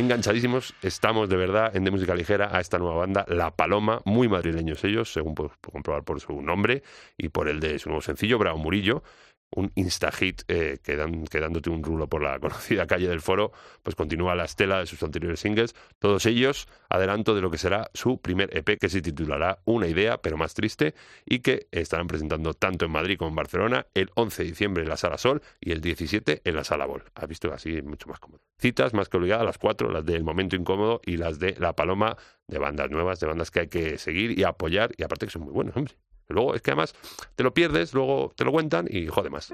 Enganchadísimos 0.07 0.73
estamos 0.81 1.27
de 1.27 1.35
verdad 1.35 1.75
en 1.75 1.83
de 1.83 1.91
música 1.91 2.15
ligera 2.15 2.55
a 2.55 2.61
esta 2.61 2.77
nueva 2.77 2.95
banda, 2.95 3.25
La 3.27 3.51
Paloma, 3.51 4.01
muy 4.05 4.29
madrileños 4.29 4.81
ellos, 4.85 5.11
según 5.11 5.35
puedes 5.35 5.51
comprobar 5.57 6.05
por 6.05 6.21
su 6.21 6.41
nombre 6.41 6.81
y 7.17 7.27
por 7.27 7.49
el 7.49 7.59
de 7.59 7.77
su 7.77 7.89
nuevo 7.89 8.01
sencillo, 8.01 8.37
Bravo 8.37 8.57
Murillo 8.57 9.03
un 9.51 9.71
insta-hit 9.75 10.43
eh, 10.49 10.77
que, 10.83 10.95
dan- 10.95 11.25
que 11.25 11.39
dándote 11.39 11.69
un 11.69 11.83
rulo 11.83 12.07
por 12.07 12.21
la 12.21 12.39
conocida 12.41 12.85
calle 12.85 13.07
del 13.07 13.21
foro, 13.21 13.51
pues 13.83 13.95
continúa 13.95 14.35
la 14.35 14.45
estela 14.45 14.79
de 14.79 14.85
sus 14.85 15.01
anteriores 15.03 15.39
singles, 15.39 15.73
todos 15.99 16.25
ellos 16.25 16.67
adelanto 16.89 17.33
de 17.33 17.41
lo 17.41 17.49
que 17.49 17.57
será 17.57 17.89
su 17.93 18.19
primer 18.19 18.55
EP 18.55 18.77
que 18.79 18.89
se 18.89 19.01
titulará 19.01 19.59
Una 19.65 19.87
idea, 19.87 20.17
pero 20.17 20.37
más 20.37 20.53
triste, 20.53 20.93
y 21.25 21.39
que 21.39 21.67
estarán 21.71 22.07
presentando 22.07 22.53
tanto 22.53 22.85
en 22.85 22.91
Madrid 22.91 23.17
como 23.17 23.29
en 23.29 23.35
Barcelona 23.35 23.87
el 23.93 24.09
11 24.15 24.43
de 24.43 24.49
diciembre 24.49 24.83
en 24.83 24.89
la 24.89 24.97
Sala 24.97 25.17
Sol 25.17 25.41
y 25.61 25.71
el 25.71 25.81
17 25.81 26.41
en 26.43 26.55
la 26.55 26.63
Sala 26.63 26.85
Bol. 26.85 27.03
Has 27.15 27.27
visto 27.27 27.51
así 27.53 27.81
mucho 27.81 28.09
más 28.09 28.19
cómodo. 28.19 28.41
Citas 28.59 28.93
más 28.93 29.07
que 29.09 29.17
obligadas, 29.17 29.45
las 29.45 29.57
cuatro, 29.57 29.89
las 29.91 30.05
del 30.05 30.23
Momento 30.23 30.55
Incómodo 30.55 30.99
y 31.05 31.17
las 31.17 31.39
de 31.39 31.55
La 31.59 31.73
Paloma, 31.73 32.17
de 32.47 32.57
bandas 32.59 32.89
nuevas, 32.91 33.19
de 33.19 33.27
bandas 33.27 33.51
que 33.51 33.61
hay 33.61 33.67
que 33.67 33.97
seguir 33.97 34.37
y 34.37 34.43
apoyar, 34.43 34.91
y 34.97 35.03
aparte 35.03 35.25
que 35.27 35.31
son 35.31 35.43
muy 35.43 35.53
buenos, 35.53 35.75
hombre. 35.75 35.93
Luego 36.29 36.55
es 36.55 36.61
que 36.61 36.71
además 36.71 36.93
te 37.35 37.43
lo 37.43 37.53
pierdes, 37.53 37.93
luego 37.93 38.33
te 38.35 38.43
lo 38.43 38.51
cuentan 38.51 38.87
y 38.89 39.07
jode 39.07 39.29
más. 39.29 39.51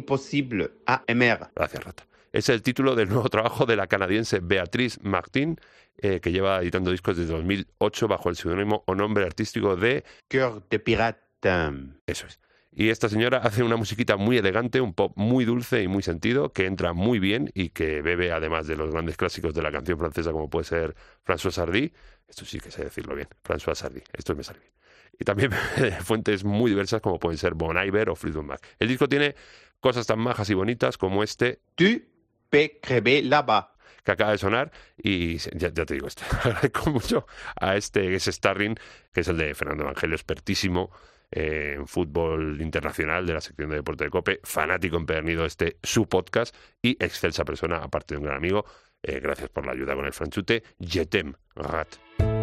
Impossible 0.00 0.70
AMR. 0.86 1.50
Gracias, 1.54 1.84
Rata. 1.84 2.06
Es 2.32 2.48
el 2.48 2.62
título 2.62 2.94
del 2.94 3.08
nuevo 3.08 3.28
trabajo 3.28 3.66
de 3.66 3.76
la 3.76 3.86
canadiense 3.86 4.40
Beatriz 4.40 4.98
Martin, 5.02 5.60
eh, 5.98 6.20
que 6.20 6.32
lleva 6.32 6.60
editando 6.62 6.90
discos 6.90 7.16
desde 7.16 7.32
2008 7.32 8.08
bajo 8.08 8.30
el 8.30 8.36
seudónimo 8.36 8.82
o 8.86 8.94
nombre 8.94 9.24
artístico 9.24 9.76
de 9.76 10.04
Cœur 10.28 10.62
de 10.70 10.78
pirate. 10.78 11.20
Eso 12.06 12.26
es. 12.26 12.40
Y 12.72 12.90
esta 12.90 13.08
señora 13.08 13.38
hace 13.38 13.62
una 13.62 13.76
musiquita 13.76 14.16
muy 14.16 14.38
elegante, 14.38 14.80
un 14.80 14.94
pop 14.94 15.12
muy 15.16 15.44
dulce 15.44 15.82
y 15.82 15.88
muy 15.88 16.02
sentido, 16.02 16.52
que 16.52 16.66
entra 16.66 16.92
muy 16.92 17.18
bien 17.18 17.50
y 17.52 17.70
que 17.70 18.00
bebe 18.00 18.30
además 18.30 18.66
de 18.68 18.76
los 18.76 18.92
grandes 18.92 19.16
clásicos 19.16 19.52
de 19.52 19.62
la 19.62 19.72
canción 19.72 19.98
francesa 19.98 20.30
como 20.30 20.48
puede 20.48 20.64
ser 20.64 20.94
François 21.26 21.50
Sardy. 21.50 21.92
Esto 22.28 22.44
sí 22.44 22.60
que 22.60 22.70
sé 22.70 22.84
decirlo 22.84 23.16
bien, 23.16 23.28
François 23.42 23.74
Sardy. 23.74 24.02
Esto 24.12 24.36
me 24.36 24.44
sale 24.44 24.60
bien. 24.60 24.72
Y 25.18 25.24
también 25.24 25.50
fuentes 26.02 26.44
muy 26.44 26.70
diversas 26.70 27.00
como 27.00 27.18
pueden 27.18 27.38
ser 27.38 27.54
Bon 27.54 27.76
Iver 27.76 28.08
o 28.08 28.14
Fleetwood 28.14 28.44
Mac. 28.44 28.66
El 28.78 28.88
disco 28.88 29.08
tiene 29.08 29.34
cosas 29.80 30.06
tan 30.06 30.18
majas 30.18 30.48
y 30.50 30.54
bonitas 30.54 30.98
como 30.98 31.22
este 31.22 31.60
Tu 31.74 32.02
crever 32.80 33.24
là-bas. 33.24 33.66
que 34.04 34.12
acaba 34.12 34.32
de 34.32 34.38
sonar 34.38 34.72
y 34.96 35.36
ya, 35.36 35.72
ya 35.72 35.84
te 35.84 35.94
digo 35.94 36.06
esto, 36.06 36.22
agradezco 36.44 36.90
mucho 36.90 37.26
a 37.60 37.76
este 37.76 38.14
ese 38.14 38.32
Starring, 38.32 38.76
que 39.12 39.20
es 39.20 39.28
el 39.28 39.36
de 39.36 39.54
Fernando 39.54 39.84
Evangelio, 39.84 40.16
expertísimo 40.16 40.90
eh, 41.30 41.74
en 41.76 41.86
fútbol 41.86 42.60
internacional 42.60 43.24
de 43.26 43.34
la 43.34 43.40
sección 43.40 43.70
de 43.70 43.76
deporte 43.76 44.04
de 44.04 44.10
COPE, 44.10 44.40
fanático 44.42 44.96
empedernido 44.96 45.42
de 45.42 45.48
este 45.48 45.76
su 45.82 46.08
podcast 46.08 46.54
y 46.82 46.92
excelsa 47.02 47.44
persona, 47.44 47.76
aparte 47.76 48.14
de 48.14 48.18
un 48.18 48.24
gran 48.24 48.36
amigo. 48.36 48.64
Eh, 49.02 49.20
gracias 49.20 49.48
por 49.48 49.64
la 49.64 49.72
ayuda 49.72 49.94
con 49.94 50.04
el 50.06 50.12
franchute. 50.12 50.62
Jetem, 50.80 51.34
Rat. 51.54 52.39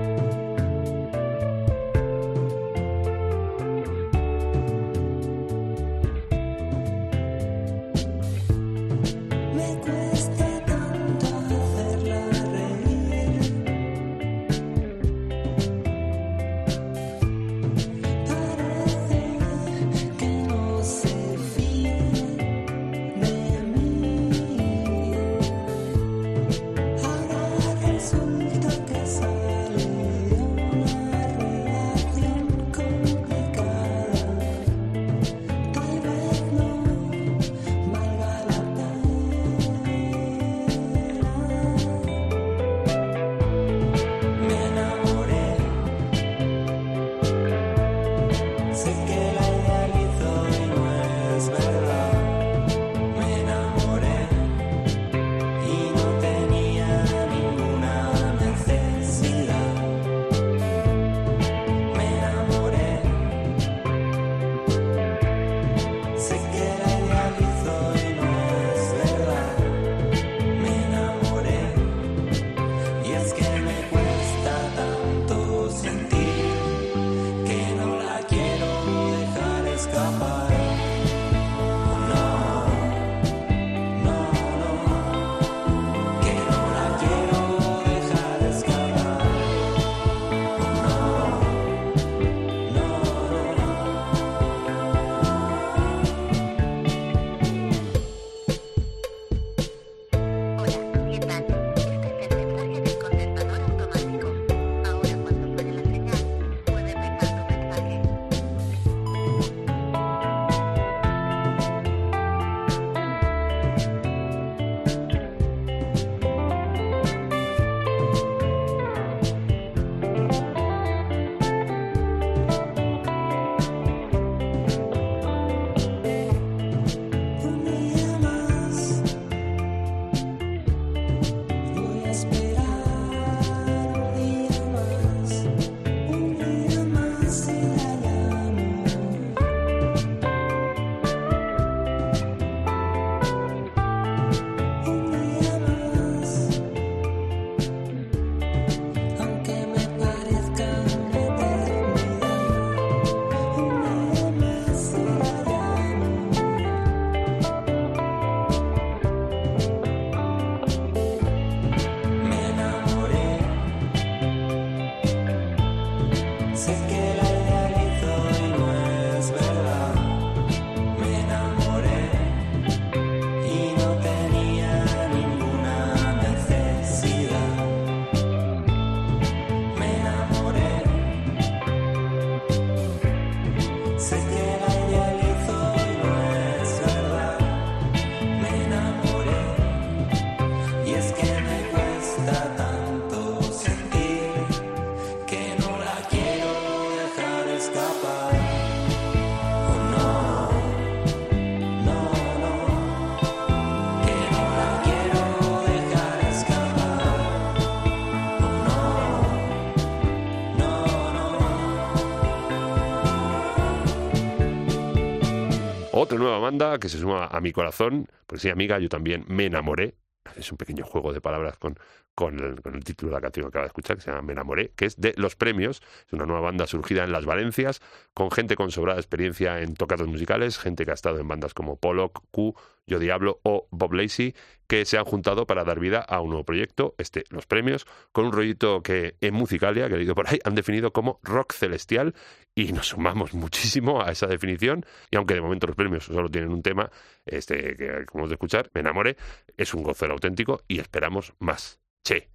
Otra 216.07 216.19
nueva 216.19 216.39
banda 216.39 216.79
que 216.79 216.87
se 216.87 216.99
suma 216.99 217.25
a 217.25 217.41
mi 217.41 217.51
corazón, 217.51 218.07
porque 218.25 218.43
sí, 218.43 218.49
amiga, 218.49 218.79
yo 218.79 218.87
también 218.87 219.25
me 219.27 219.43
enamoré. 219.43 219.95
Es 220.37 220.49
un 220.53 220.57
pequeño 220.57 220.85
juego 220.85 221.11
de 221.11 221.19
palabras 221.19 221.57
con, 221.57 221.77
con, 222.15 222.39
el, 222.39 222.83
título 222.85 223.11
de 223.11 223.17
la 223.17 223.21
canción 223.21 223.43
que 223.43 223.49
acaba 223.49 223.63
de 223.63 223.67
escuchar, 223.67 223.97
que 223.97 224.03
se 224.03 224.11
llama 224.11 224.21
Me 224.21 224.31
enamoré, 224.31 224.71
que 224.77 224.85
es 224.85 224.95
de 225.01 225.13
Los 225.17 225.35
Premios. 225.35 225.81
Es 226.05 226.13
una 226.13 226.25
nueva 226.25 226.39
banda 226.39 226.65
surgida 226.65 227.03
en 227.03 227.11
Las 227.11 227.25
Valencias, 227.25 227.81
con 228.13 228.31
gente 228.31 228.55
con 228.55 228.71
sobrada 228.71 229.01
experiencia 229.01 229.59
en 229.59 229.73
tocados 229.73 230.07
musicales, 230.07 230.57
gente 230.57 230.85
que 230.85 230.91
ha 230.91 230.93
estado 230.93 231.19
en 231.19 231.27
bandas 231.27 231.53
como 231.53 231.75
Pollock, 231.75 232.23
Q, 232.31 232.55
Yo 232.85 232.99
Diablo 232.99 233.41
o 233.43 233.67
Bob 233.71 233.91
Lacey, 233.91 234.33
que 234.65 234.85
se 234.85 234.97
han 234.97 235.03
juntado 235.03 235.45
para 235.45 235.65
dar 235.65 235.81
vida 235.81 235.99
a 235.99 236.21
un 236.21 236.29
nuevo 236.29 236.45
proyecto, 236.45 236.95
este 236.99 237.25
Los 237.31 237.47
Premios, 237.47 237.85
con 238.13 238.27
un 238.27 238.31
rollito 238.31 238.81
que 238.81 239.17
en 239.19 239.33
Musicalia, 239.33 239.89
que 239.89 239.95
he 239.95 239.97
leído 239.97 240.15
por 240.15 240.29
ahí, 240.29 240.39
han 240.45 240.55
definido 240.55 240.93
como 240.93 241.19
rock 241.21 241.51
celestial 241.51 242.15
y 242.57 242.73
nos 242.73 242.87
sumamos 242.87 243.35
muchísimo 243.35 244.01
a 244.01 244.11
esa 244.11 244.25
definición 244.25 244.83
y 245.11 245.15
aunque 245.15 245.35
de 245.35 245.41
momento 245.41 245.67
los 245.67 245.75
premios 245.75 246.05
solo 246.05 246.27
tienen 246.27 246.49
un 246.49 246.63
tema, 246.63 246.89
este 247.23 247.75
que 247.75 247.89
acabamos 247.91 248.31
de 248.31 248.33
escuchar, 248.33 248.71
Me 248.73 248.81
enamoré, 248.81 249.15
es 249.55 249.75
un 249.75 249.83
gozo 249.83 250.07
auténtico 250.07 250.63
y 250.67 250.79
esperamos 250.79 251.33
más. 251.37 251.79
Che, 252.03 252.29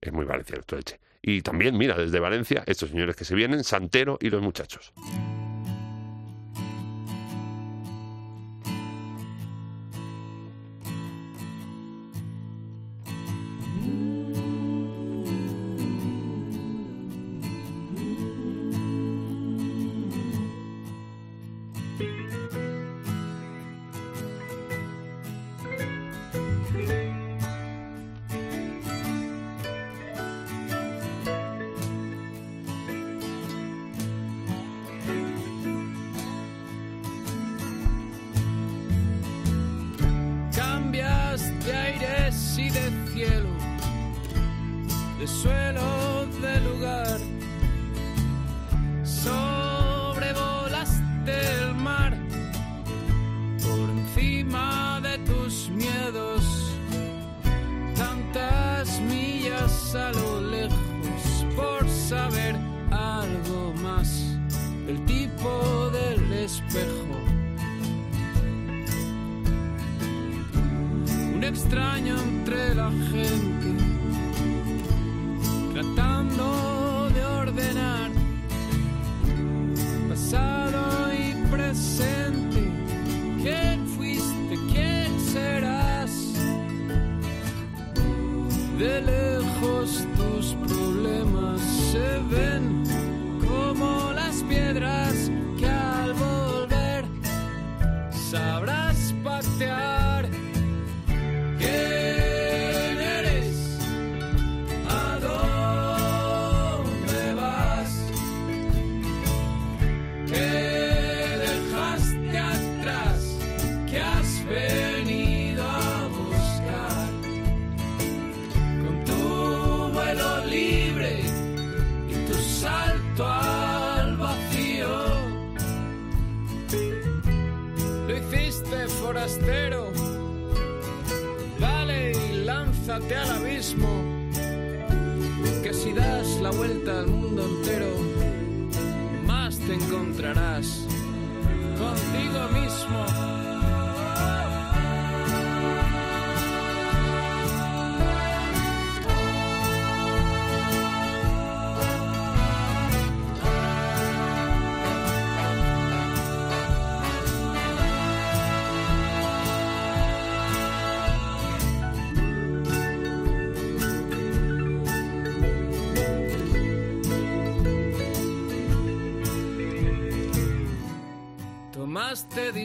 es 0.00 0.12
muy 0.12 0.24
valenciano 0.24 0.60
esto 0.60 0.76
de 0.76 0.84
Che. 0.84 1.00
Y 1.20 1.42
también, 1.42 1.76
mira, 1.76 1.96
desde 1.96 2.20
Valencia, 2.20 2.62
estos 2.66 2.90
señores 2.90 3.16
que 3.16 3.24
se 3.24 3.34
vienen, 3.34 3.64
Santero 3.64 4.18
y 4.20 4.30
los 4.30 4.40
muchachos. 4.40 4.92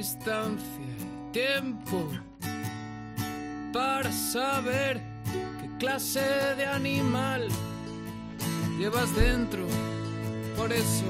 Distancia 0.02 0.66
y 0.99 1.32
tiempo 1.32 2.10
para 3.72 4.12
saber 4.12 4.99
qué 5.62 5.78
clase 5.78 6.26
de 6.58 6.66
animal 6.66 7.47
llevas 8.80 9.16
dentro. 9.16 9.64
Por 10.58 10.74
eso 10.74 11.06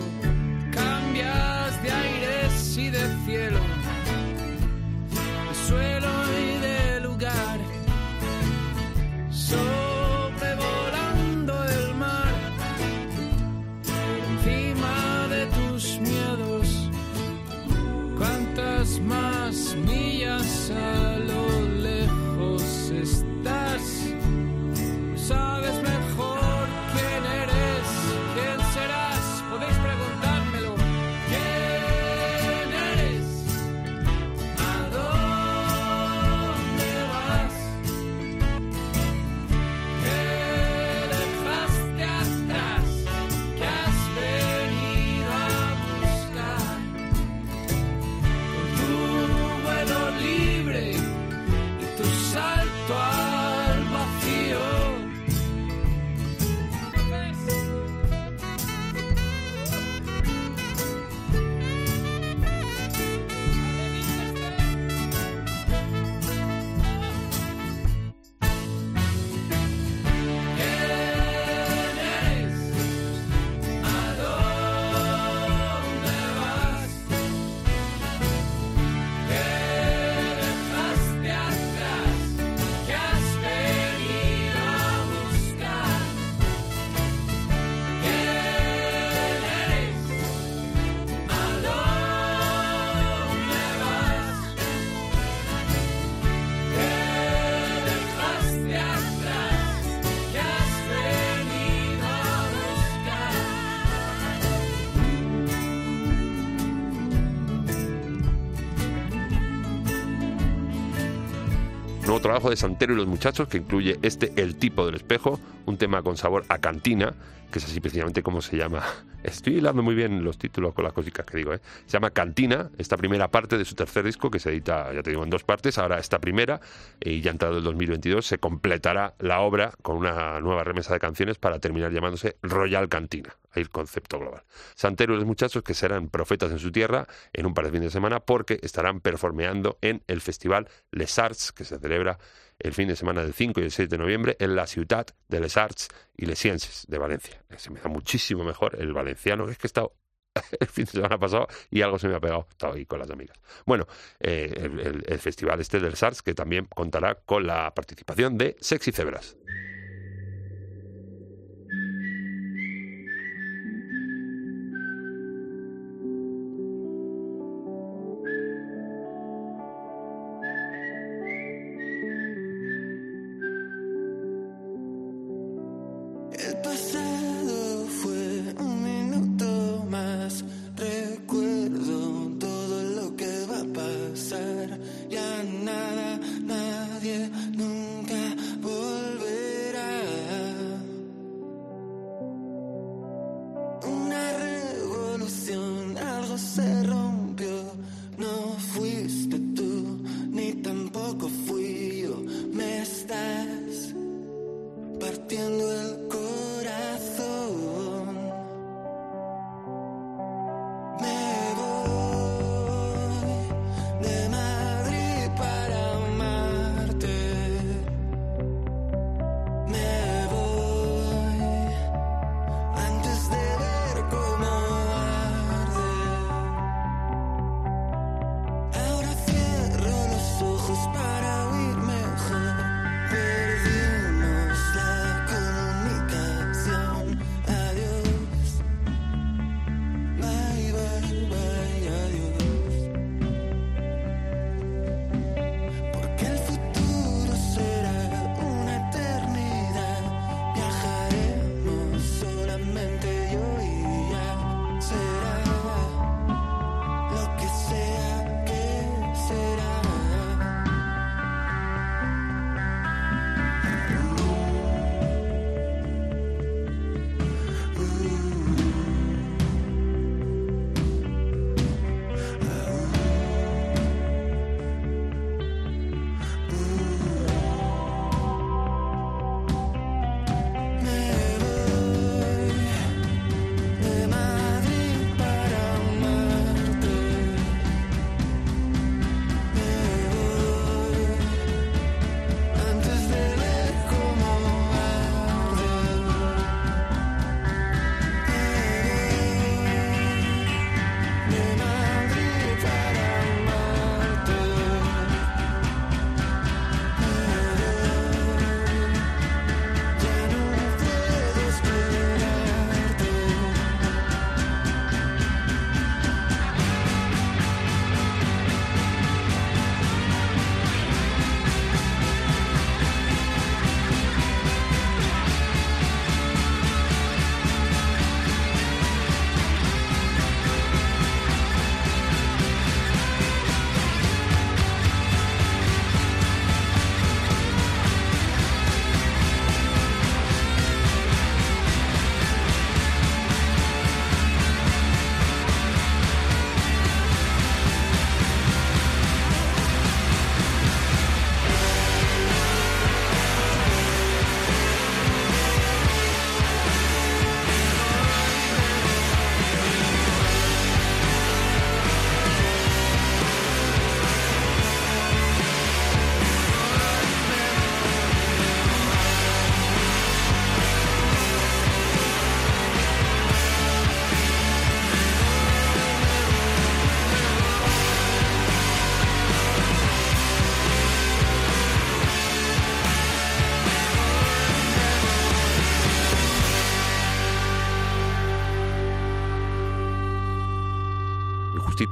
trabajo 112.32 112.50
de 112.50 112.56
Santero 112.56 112.94
y 112.94 112.96
los 112.96 113.08
muchachos 113.08 113.50
que 113.50 113.58
incluye 113.58 114.00
este 114.04 114.32
El 114.38 114.56
tipo 114.56 114.86
del 114.86 114.96
espejo, 114.96 115.38
un 115.66 115.76
tema 115.76 116.02
con 116.02 116.16
sabor 116.16 116.46
a 116.48 116.60
cantina, 116.60 117.14
que 117.52 117.60
es 117.60 117.66
así 117.66 117.82
precisamente 117.82 118.24
como 118.24 118.42
se 118.42 118.56
llama. 118.56 118.86
Estoy 119.24 119.58
hilando 119.58 119.84
muy 119.84 119.94
bien 119.94 120.24
los 120.24 120.40
títulos 120.40 120.74
con 120.74 120.84
las 120.84 120.94
cositas 120.94 121.26
que 121.26 121.38
digo, 121.38 121.54
¿eh? 121.54 121.60
Se 121.86 121.94
llama 121.94 122.10
Cantina, 122.10 122.72
esta 122.80 122.98
primera 122.98 123.30
parte 123.30 123.58
de 123.58 123.66
su 123.66 123.76
tercer 123.76 124.04
disco 124.04 124.32
que 124.32 124.40
se 124.40 124.50
edita, 124.50 124.92
ya 124.94 125.04
te 125.04 125.12
digo, 125.12 125.24
en 125.24 125.30
dos 125.30 125.44
partes. 125.44 125.78
Ahora 125.78 126.00
esta 126.00 126.20
primera, 126.20 126.60
y 127.00 127.22
ya 127.22 127.30
entrado 127.30 127.58
el 127.58 127.64
2022, 127.64 128.26
se 128.26 128.40
completará 128.40 129.14
la 129.20 129.42
obra 129.42 129.74
con 129.84 129.98
una 129.98 130.40
nueva 130.40 130.64
remesa 130.64 130.94
de 130.94 131.00
canciones 131.00 131.38
para 131.38 131.60
terminar 131.60 131.92
llamándose 131.92 132.38
Royal 132.42 132.90
Cantina. 132.90 133.36
El 133.54 133.70
concepto 133.70 134.18
global. 134.18 134.44
Santero 134.76 135.14
y 135.14 135.18
los 135.18 135.26
muchachos 135.26 135.62
que 135.62 135.74
serán 135.74 136.08
profetas 136.08 136.52
en 136.52 136.60
su 136.60 136.72
tierra 136.72 137.08
en 137.34 137.46
un 137.46 137.54
par 137.54 137.66
de 137.66 137.72
fines 137.72 137.86
de 137.86 137.92
semana 137.92 138.22
porque 138.22 138.60
estarán 138.64 139.02
performeando 139.02 139.78
en 139.82 140.02
el 140.08 140.22
festival 140.22 140.68
Les 140.92 141.20
Arts 141.20 141.52
que 141.52 141.66
se 141.66 141.78
celebra 141.78 142.18
el 142.64 142.74
fin 142.74 142.88
de 142.88 142.96
semana 142.96 143.22
del 143.24 143.34
5 143.34 143.60
y 143.60 143.64
el 143.64 143.72
6 143.72 143.90
de 143.90 143.98
noviembre 143.98 144.36
en 144.40 144.56
la 144.56 144.68
ciudad 144.68 145.08
de 145.28 145.40
Les 145.40 145.58
Arts 145.58 145.90
y 146.16 146.26
Les 146.26 146.38
Sciences 146.38 146.86
de 146.88 146.98
Valencia. 146.98 147.44
Se 147.58 147.70
me 147.70 147.80
da 147.80 147.90
muchísimo 147.90 148.44
mejor 148.44 148.76
el 148.80 148.94
valenciano, 148.94 149.50
es 149.50 149.58
que 149.58 149.68
he 149.68 149.70
estado 149.70 149.94
el 150.60 150.68
fin 150.68 150.86
de 150.86 150.92
semana 150.92 151.18
pasado 151.18 151.48
y 151.70 151.82
algo 151.82 152.00
se 152.00 152.08
me 152.08 152.16
ha 152.16 152.20
pegado, 152.20 152.48
he 152.50 152.52
estado 152.52 152.74
ahí 152.74 152.86
con 152.86 153.00
las 153.00 153.10
amigas. 153.10 153.38
Bueno, 153.66 153.86
eh, 154.20 155.04
el 155.06 155.20
festival 155.20 155.60
este 155.60 155.80
del 155.80 155.96
SARS 155.96 156.22
que 156.22 156.34
también 156.34 156.68
contará 156.74 157.16
con 157.16 157.46
la 157.46 157.74
participación 157.74 158.38
de 158.38 158.56
Sexy 158.60 158.92
Cebras. 158.92 159.36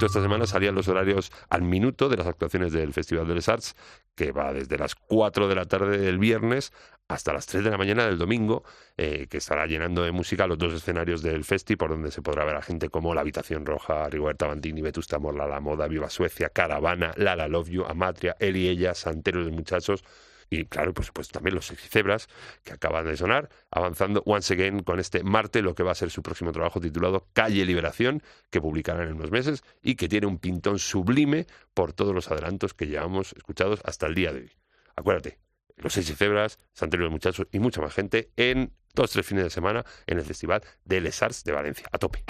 Esta 0.06 0.22
semana 0.22 0.46
salían 0.46 0.74
los 0.74 0.88
horarios 0.88 1.30
al 1.48 1.62
minuto 1.62 2.08
de 2.08 2.16
las 2.16 2.26
actuaciones 2.26 2.72
del 2.72 2.92
Festival 2.92 3.28
de 3.28 3.34
Les 3.34 3.48
Arts, 3.48 3.76
que 4.14 4.32
va 4.32 4.52
desde 4.52 4.78
las 4.78 4.94
4 4.94 5.48
de 5.48 5.54
la 5.54 5.66
tarde 5.66 5.98
del 5.98 6.18
viernes 6.18 6.72
hasta 7.08 7.32
las 7.32 7.46
3 7.46 7.64
de 7.64 7.70
la 7.70 7.78
mañana 7.78 8.06
del 8.06 8.18
domingo, 8.18 8.62
eh, 8.96 9.26
que 9.28 9.38
estará 9.38 9.66
llenando 9.66 10.02
de 10.02 10.12
música 10.12 10.46
los 10.46 10.58
dos 10.58 10.72
escenarios 10.72 11.22
del 11.22 11.44
festi, 11.44 11.76
por 11.76 11.90
donde 11.90 12.10
se 12.10 12.22
podrá 12.22 12.44
ver 12.44 12.56
a 12.56 12.62
gente 12.62 12.88
como 12.88 13.14
La 13.14 13.22
Habitación 13.22 13.66
Roja, 13.66 14.08
Rigoberta 14.08 14.46
Bandini, 14.46 14.80
Vetusta 14.80 15.18
Morla, 15.18 15.46
La 15.46 15.60
Moda, 15.60 15.88
Viva 15.88 16.08
Suecia, 16.08 16.50
Caravana, 16.50 17.12
Lala 17.16 17.48
Love 17.48 17.70
You, 17.70 17.84
Amatria, 17.84 18.36
y 18.38 18.68
Ella, 18.68 18.94
Santero 18.94 19.44
de 19.44 19.50
Muchachos, 19.50 20.04
y 20.50 20.64
claro, 20.64 20.92
por 20.92 21.04
supuesto 21.04 21.32
también 21.32 21.54
los 21.54 21.66
Cebras 21.66 22.28
que 22.64 22.72
acaban 22.72 23.06
de 23.06 23.16
sonar, 23.16 23.48
avanzando 23.70 24.22
once 24.26 24.52
again 24.52 24.82
con 24.82 24.98
este 24.98 25.22
Marte, 25.22 25.62
lo 25.62 25.76
que 25.76 25.84
va 25.84 25.92
a 25.92 25.94
ser 25.94 26.10
su 26.10 26.22
próximo 26.22 26.50
trabajo 26.50 26.80
titulado 26.80 27.28
Calle 27.32 27.64
Liberación, 27.64 28.20
que 28.50 28.60
publicarán 28.60 29.08
en 29.08 29.14
unos 29.14 29.30
meses 29.30 29.62
y 29.80 29.94
que 29.94 30.08
tiene 30.08 30.26
un 30.26 30.38
pintón 30.38 30.80
sublime 30.80 31.46
por 31.72 31.92
todos 31.92 32.12
los 32.12 32.30
adelantos 32.30 32.74
que 32.74 32.88
llevamos 32.88 33.32
escuchados 33.36 33.80
hasta 33.84 34.06
el 34.08 34.14
día 34.16 34.32
de 34.32 34.40
hoy. 34.40 34.52
Acuérdate, 34.96 35.38
los 35.76 35.92
Sexy 35.92 36.14
Cebras, 36.14 36.58
Santero 36.72 37.04
de 37.04 37.10
Muchachos 37.10 37.46
y 37.52 37.60
mucha 37.60 37.80
más 37.80 37.94
gente 37.94 38.32
en 38.36 38.72
dos 38.92 39.12
tres 39.12 39.24
fines 39.24 39.44
de 39.44 39.50
semana 39.50 39.84
en 40.06 40.18
el 40.18 40.24
Festival 40.24 40.62
de 40.84 41.00
Les 41.00 41.22
Arts 41.22 41.44
de 41.44 41.52
Valencia. 41.52 41.86
A 41.92 41.98
tope. 41.98 42.24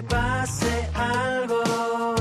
Que 0.00 0.06
pase 0.06 0.88
algo, 0.94 2.14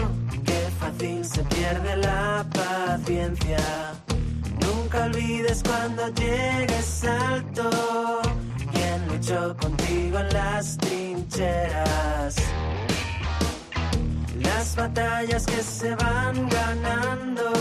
qué 0.45 0.69
fácil 0.79 1.23
se 1.23 1.43
pierde 1.43 1.97
la 1.97 2.45
paciencia. 2.51 3.59
Nunca 4.61 5.05
olvides 5.05 5.63
cuando 5.63 6.07
llegues 6.09 7.03
alto, 7.05 7.69
quien 8.71 9.07
luchó 9.07 9.55
contigo 9.57 10.19
en 10.19 10.33
las 10.33 10.77
trincheras. 10.77 12.35
Las 14.39 14.75
batallas 14.75 15.45
que 15.45 15.63
se 15.63 15.95
van 15.95 16.49
ganando 16.49 17.53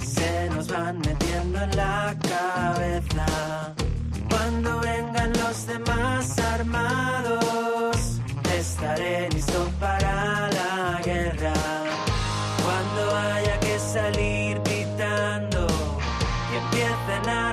se 0.00 0.50
nos 0.50 0.68
van 0.68 0.98
metiendo 0.98 1.60
en 1.62 1.76
la 1.76 2.16
cabeza. 2.28 3.26
Cuando 4.30 4.80
vengan 4.80 5.32
los 5.32 5.66
demás 5.66 6.38
armados, 6.38 8.17
estaré 8.58 9.28
listo 9.30 9.70
para 9.78 10.50
la 10.50 11.00
guerra. 11.04 11.52
Cuando 12.64 13.16
haya 13.16 13.58
que 13.60 13.78
salir 13.78 14.60
pitando 14.62 15.66
y 16.52 16.56
empiecen 16.56 17.28
a 17.28 17.52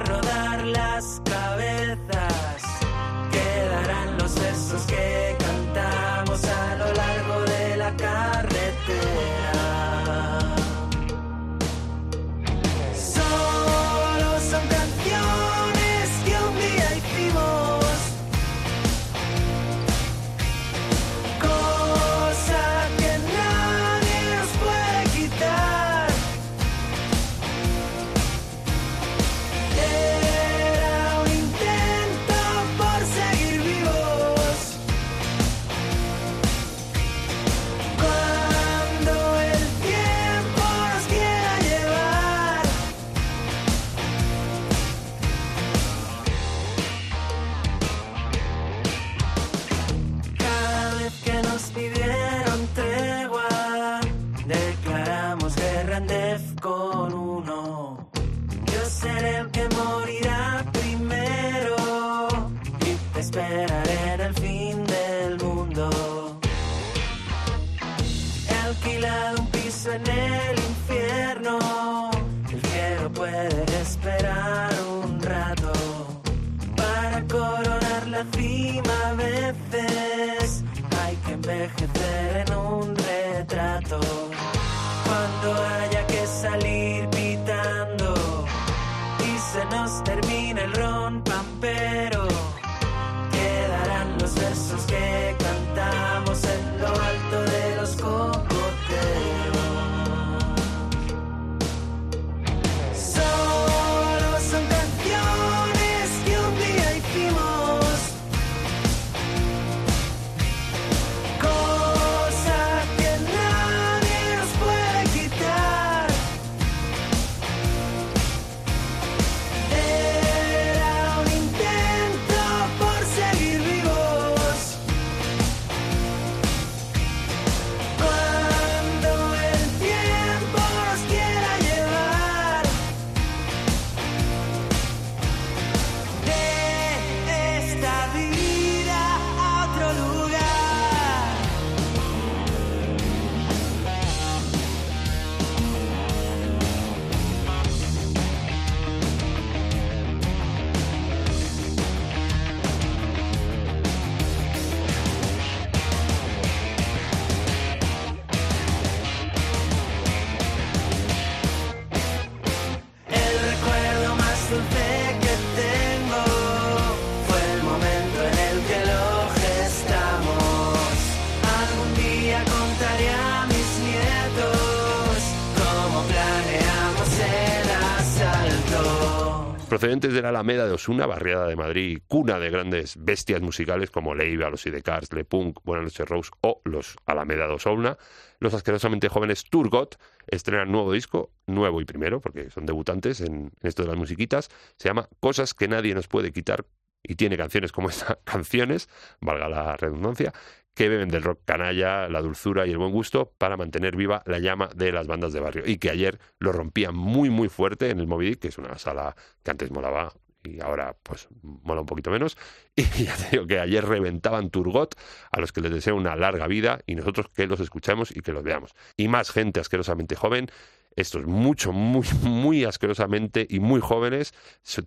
Procedentes 179.76 180.14
de 180.14 180.22
la 180.22 180.30
Alameda 180.30 180.66
de 180.66 180.72
Osuna, 180.72 181.06
barriada 181.06 181.48
de 181.48 181.58
Madrid, 181.58 182.00
cuna 182.08 182.40
de 182.40 182.50
grandes 182.50 182.96
bestias 182.98 183.42
musicales 183.42 183.92
como 183.92 184.16
Leiva, 184.16 184.50
los 184.50 184.66
Idecars, 184.66 185.12
Le 185.12 185.26
Punk, 185.26 185.60
Buenas 185.66 185.84
noches 185.84 186.08
Rose 186.08 186.32
o 186.40 186.62
los 186.64 186.96
Alameda 187.06 187.46
de 187.46 187.56
Osuna, 187.56 187.98
los 188.40 188.54
asquerosamente 188.54 189.10
jóvenes 189.10 189.44
Turgot 189.44 190.00
estrenan 190.28 190.72
nuevo 190.72 190.94
disco, 190.94 191.34
nuevo 191.46 191.82
y 191.82 191.84
primero, 191.84 192.22
porque 192.22 192.50
son 192.52 192.66
debutantes 192.66 193.20
en, 193.20 193.34
en 193.36 193.52
esto 193.64 193.82
de 193.82 193.90
las 193.90 193.98
musiquitas, 193.98 194.48
se 194.78 194.88
llama 194.88 195.10
Cosas 195.20 195.54
que 195.54 195.68
nadie 195.68 195.94
nos 195.94 196.08
puede 196.08 196.32
quitar 196.32 196.66
y 197.04 197.16
tiene 197.16 197.36
canciones 197.36 197.74
como 197.74 197.90
estas 197.90 198.18
canciones, 198.24 198.88
valga 199.20 199.50
la 199.50 199.76
redundancia, 199.76 200.32
que 200.76 200.90
beben 200.90 201.10
del 201.10 201.24
rock 201.24 201.40
canalla, 201.46 202.08
la 202.10 202.22
dulzura 202.22 202.68
y 202.68 202.72
el 202.72 202.78
buen 202.78 202.92
gusto 202.92 203.34
para 203.38 203.58
mantener 203.58 203.96
viva 203.96 204.22
la 204.26 204.40
llama 204.40 204.70
de 204.76 204.92
las 204.92 205.08
bandas 205.08 205.34
de 205.34 205.40
barrio 205.40 205.64
y 205.66 205.78
que 205.78 205.90
ayer 205.90 206.20
lo 206.40 206.52
rompían 206.52 206.96
muy 206.96 207.30
muy 207.30 207.50
fuerte 207.50 207.90
en 207.90 208.00
el 208.00 208.08
Moby 208.08 208.28
Dick, 208.28 208.40
que 208.40 208.50
es 208.50 208.58
una 208.58 208.78
sala 208.78 209.16
que 209.42 209.52
antes 209.52 209.72
molaba 209.72 210.14
y 210.44 210.62
ahora 210.62 210.96
pues 211.02 211.28
mola 211.42 211.82
un 211.82 211.88
poquito 211.88 212.12
menos. 212.12 212.38
Y 212.76 213.48
que 213.48 213.60
ayer 213.60 213.86
reventaban 213.86 214.50
Turgot, 214.50 214.96
a 215.32 215.40
los 215.40 215.52
que 215.52 215.62
les 215.62 215.72
deseo 215.72 215.96
una 215.96 216.16
larga 216.16 216.48
vida 216.48 216.80
y 216.86 216.96
nosotros 216.96 217.30
que 217.34 217.48
los 217.48 217.60
escuchamos 217.60 218.16
y 218.16 218.22
que 218.22 218.34
los 218.34 218.44
veamos. 218.44 218.74
Y 218.98 219.08
más 219.08 219.32
gente 219.32 219.60
asquerosamente 219.60 220.16
joven, 220.16 220.50
estos 220.96 221.26
mucho, 221.26 221.72
muy, 221.72 222.06
muy 222.22 222.66
asquerosamente 222.66 223.46
y 223.50 223.60
muy 223.60 223.82
jóvenes, 223.82 224.34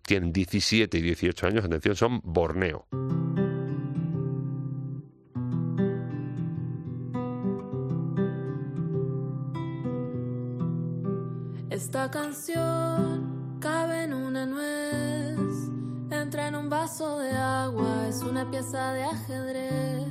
tienen 0.03 0.32
17 0.32 0.99
y 0.99 1.03
18 1.03 1.47
años, 1.47 1.64
atención, 1.64 1.97
son 1.97 2.20
Borneo. 2.22 2.86
Esta 11.89 12.11
canción 12.11 13.57
cabe 13.61 14.05
en 14.05 14.12
una 14.12 14.45
nuez, 14.45 15.70
entra 16.11 16.49
en 16.49 16.55
un 16.55 16.68
vaso 16.68 17.18
de 17.18 17.30
agua, 17.30 18.07
es 18.07 18.20
una 18.20 18.51
pieza 18.51 18.93
de 18.93 19.05
ajedrez. 19.05 20.05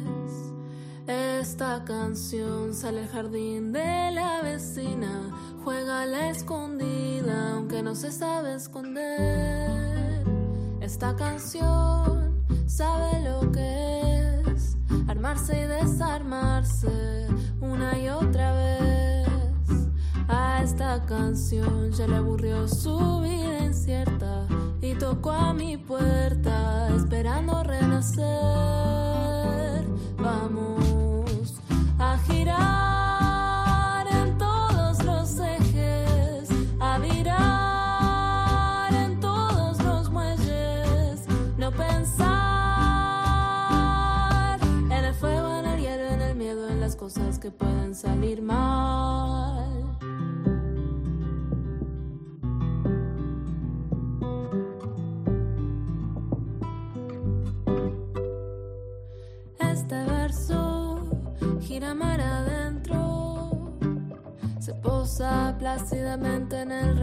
Esta 1.06 1.84
canción 1.86 2.74
sale 2.74 3.02
al 3.02 3.10
jardín 3.10 3.74
de 3.74 4.10
la 4.12 4.42
vecina, 4.42 5.30
juega 5.64 6.02
a 6.02 6.06
la 6.08 6.32
escondida, 6.32 7.52
aunque 7.52 7.84
no 7.84 7.94
se 7.94 8.12
sabe 8.12 8.56
esconder. 8.56 10.26
Esta 10.82 11.16
canción 11.16 12.44
sabe 12.66 13.22
lo 13.22 13.52
que 13.52 14.42
es 14.52 14.78
armarse 15.08 15.62
y 15.62 15.68
desarmarse 15.68 17.28
una 17.62 18.00
y 18.00 18.10
otra 18.10 18.54
vez. 18.54 18.97
A 20.28 20.62
esta 20.64 21.06
canción 21.06 21.92
ya 21.92 22.08
le 22.08 22.18
aburrió 22.18 22.68
su 22.68 23.22
vida 23.22 23.64
incierta 23.64 24.46
y 24.82 24.94
tocó 24.96 25.32
a 25.32 25.54
mi 25.54 25.78
puerta 25.78 26.90
esperando 26.96 27.64
renacer. 27.64 28.26
Vamos 30.18 31.56
a 32.00 32.18
girar 32.28 32.87
plácidamente 65.90 66.62
en 66.62 66.72
el 66.74 66.97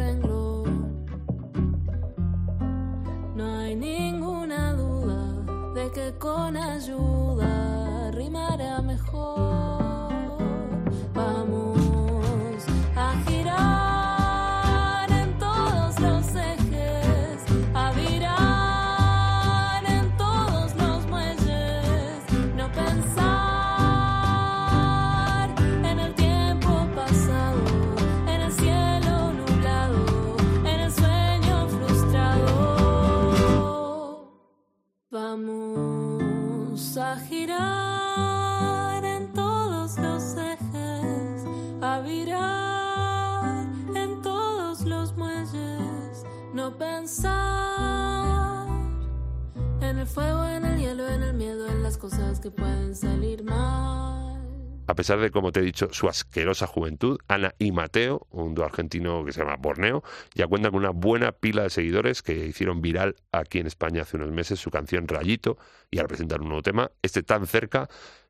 pesar 55.04 55.20
de, 55.20 55.30
como 55.30 55.52
te 55.52 55.60
he 55.60 55.62
dicho, 55.62 55.90
su 55.92 56.08
asquerosa 56.08 56.66
juventud, 56.66 57.18
Ana 57.28 57.54
y 57.58 57.72
Mateo, 57.72 58.26
un 58.30 58.54
dúo 58.54 58.64
argentino 58.64 59.22
que 59.22 59.32
se 59.32 59.40
llama 59.40 59.56
Borneo, 59.56 60.02
ya 60.32 60.46
cuentan 60.46 60.72
con 60.72 60.80
una 60.80 60.92
buena 60.92 61.32
pila 61.32 61.64
de 61.64 61.68
seguidores 61.68 62.22
que 62.22 62.46
hicieron 62.46 62.80
viral 62.80 63.14
aquí 63.30 63.58
en 63.58 63.66
España 63.66 64.00
hace 64.00 64.16
unos 64.16 64.30
meses 64.30 64.58
su 64.58 64.70
canción 64.70 65.06
Rayito 65.06 65.58
y 65.90 65.98
al 65.98 66.06
presentar 66.06 66.40
un 66.40 66.48
nuevo 66.48 66.62
tema, 66.62 66.90
este 67.02 67.22
tan 67.22 67.46
cerca, 67.46 67.86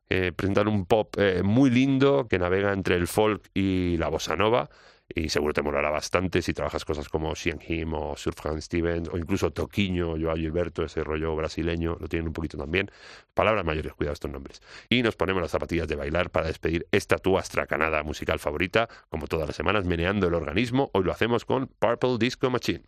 eh, 0.09 0.33
presentan 0.35 0.67
un 0.67 0.85
pop 0.85 1.15
eh, 1.17 1.43
muy 1.43 1.69
lindo 1.69 2.27
que 2.27 2.39
navega 2.39 2.73
entre 2.73 2.95
el 2.95 3.07
folk 3.07 3.49
y 3.53 3.95
la 3.95 4.09
bossa 4.09 4.35
nova 4.35 4.69
y 5.07 5.29
seguro 5.29 5.53
te 5.53 5.61
molará 5.61 5.89
bastante 5.89 6.41
si 6.41 6.53
trabajas 6.53 6.83
cosas 6.83 7.09
como 7.09 7.35
Sean 7.35 7.59
Him 7.65 7.93
o 7.93 8.17
Surfran 8.17 8.61
Stevens 8.61 9.09
o 9.09 9.17
incluso 9.17 9.51
Toquinho, 9.51 10.15
Joao 10.19 10.35
Gilberto, 10.35 10.83
ese 10.83 11.03
rollo 11.03 11.35
brasileño, 11.35 11.97
lo 11.99 12.07
tienen 12.07 12.27
un 12.27 12.33
poquito 12.33 12.57
también. 12.57 12.89
Palabras 13.33 13.63
mayores, 13.65 13.93
cuidado 13.93 14.13
estos 14.13 14.31
nombres. 14.31 14.61
Y 14.89 15.03
nos 15.03 15.15
ponemos 15.15 15.41
las 15.41 15.51
zapatillas 15.51 15.87
de 15.87 15.95
bailar 15.95 16.31
para 16.31 16.47
despedir 16.47 16.87
esta 16.91 17.17
tu 17.17 17.37
astracanada 17.37 18.03
musical 18.03 18.39
favorita, 18.39 18.89
como 19.09 19.27
todas 19.27 19.47
las 19.47 19.55
semanas, 19.55 19.85
meneando 19.85 20.27
el 20.27 20.33
organismo. 20.33 20.89
Hoy 20.93 21.03
lo 21.03 21.11
hacemos 21.11 21.45
con 21.45 21.67
Purple 21.67 22.17
Disco 22.17 22.49
Machine. 22.49 22.83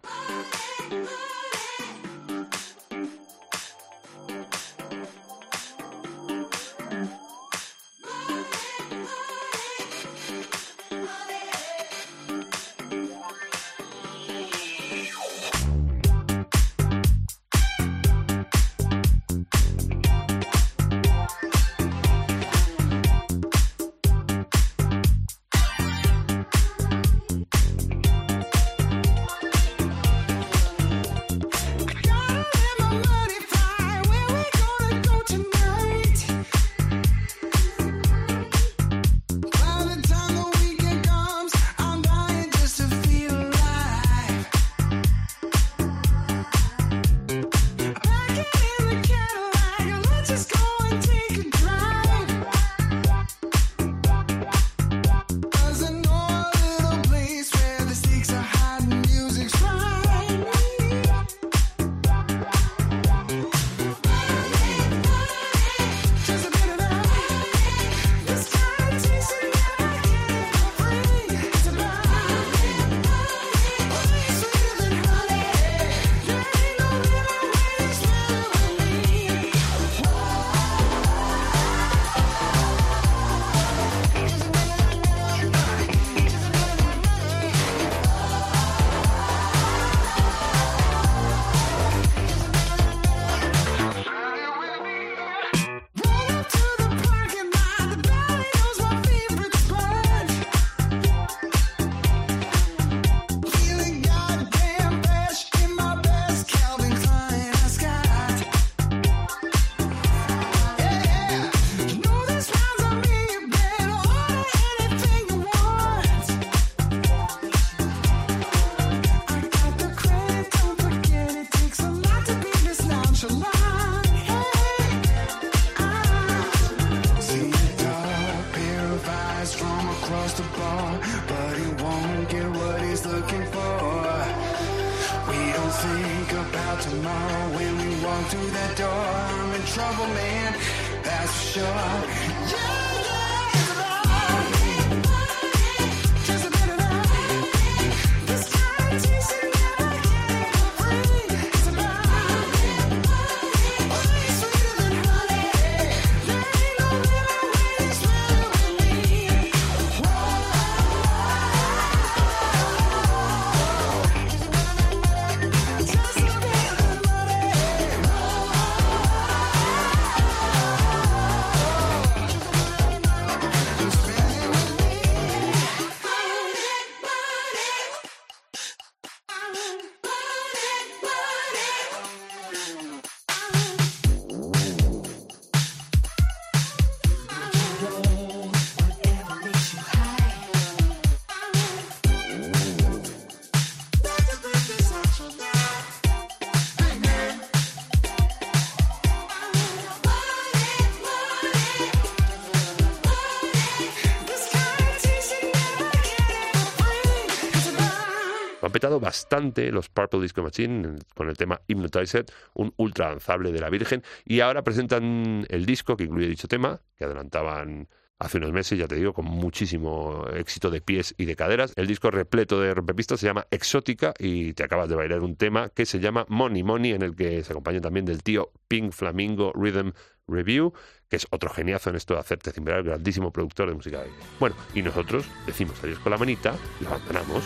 Bastante 209.00 209.72
los 209.72 209.90
Purple 209.90 210.22
Disco 210.22 210.44
Machine 210.44 210.96
con 211.16 211.30
el 211.30 211.38
tema 211.38 211.62
Hypnotized, 211.68 212.26
un 212.54 212.74
ultra 212.78 213.10
danzable 213.10 213.52
de 213.52 213.60
la 213.60 213.70
Virgen, 213.70 214.04
y 214.26 214.40
ahora 214.40 214.64
presentan 214.64 215.46
el 215.50 215.66
disco 215.66 215.98
que 215.98 216.06
incluye 216.06 216.28
dicho 216.28 216.48
tema, 216.48 216.82
que 216.98 217.06
adelantaban 217.06 217.88
hace 218.20 218.38
unos 218.38 218.52
meses, 218.52 218.78
ya 218.78 218.88
te 218.88 218.96
digo, 218.96 219.14
con 219.14 219.26
muchísimo 219.26 220.26
éxito 220.34 220.72
de 220.72 220.82
pies 220.82 221.14
y 221.18 221.26
de 221.26 221.36
caderas. 221.36 221.74
El 221.76 221.88
disco 221.88 222.10
repleto 222.10 222.60
de 222.60 222.74
rompepistas 222.74 223.20
se 223.20 223.28
llama 223.28 223.46
Exótica 223.52 224.14
y 224.18 224.54
te 224.54 224.64
acabas 224.64 224.90
de 224.90 224.96
bailar 224.96 225.22
un 225.22 225.36
tema 225.36 225.70
que 225.70 225.86
se 225.86 226.00
llama 226.00 226.26
Money 226.28 226.64
Money, 226.64 226.94
en 226.94 227.04
el 227.04 227.16
que 227.16 227.44
se 227.44 227.54
acompaña 227.54 227.82
también 227.82 228.06
del 228.06 228.24
tío 228.24 228.52
Pink 228.68 228.92
Flamingo 228.92 229.52
Rhythm 229.54 229.92
Review, 230.28 230.74
que 231.10 231.16
es 231.16 231.28
otro 231.30 231.50
geniazo 231.50 231.90
en 231.90 231.96
esto 231.96 232.14
de 232.16 232.20
hacerte 232.20 232.52
cimbrar, 232.52 232.84
grandísimo 232.84 233.32
productor 233.32 233.70
de 233.70 233.76
música. 233.76 234.04
Bueno, 234.40 234.56
y 234.74 234.82
nosotros 234.82 235.26
decimos 235.46 235.82
adiós 235.84 236.00
con 236.00 236.12
la 236.12 236.18
manita 236.18 236.56
y 236.82 236.86
abandonamos. 236.86 237.44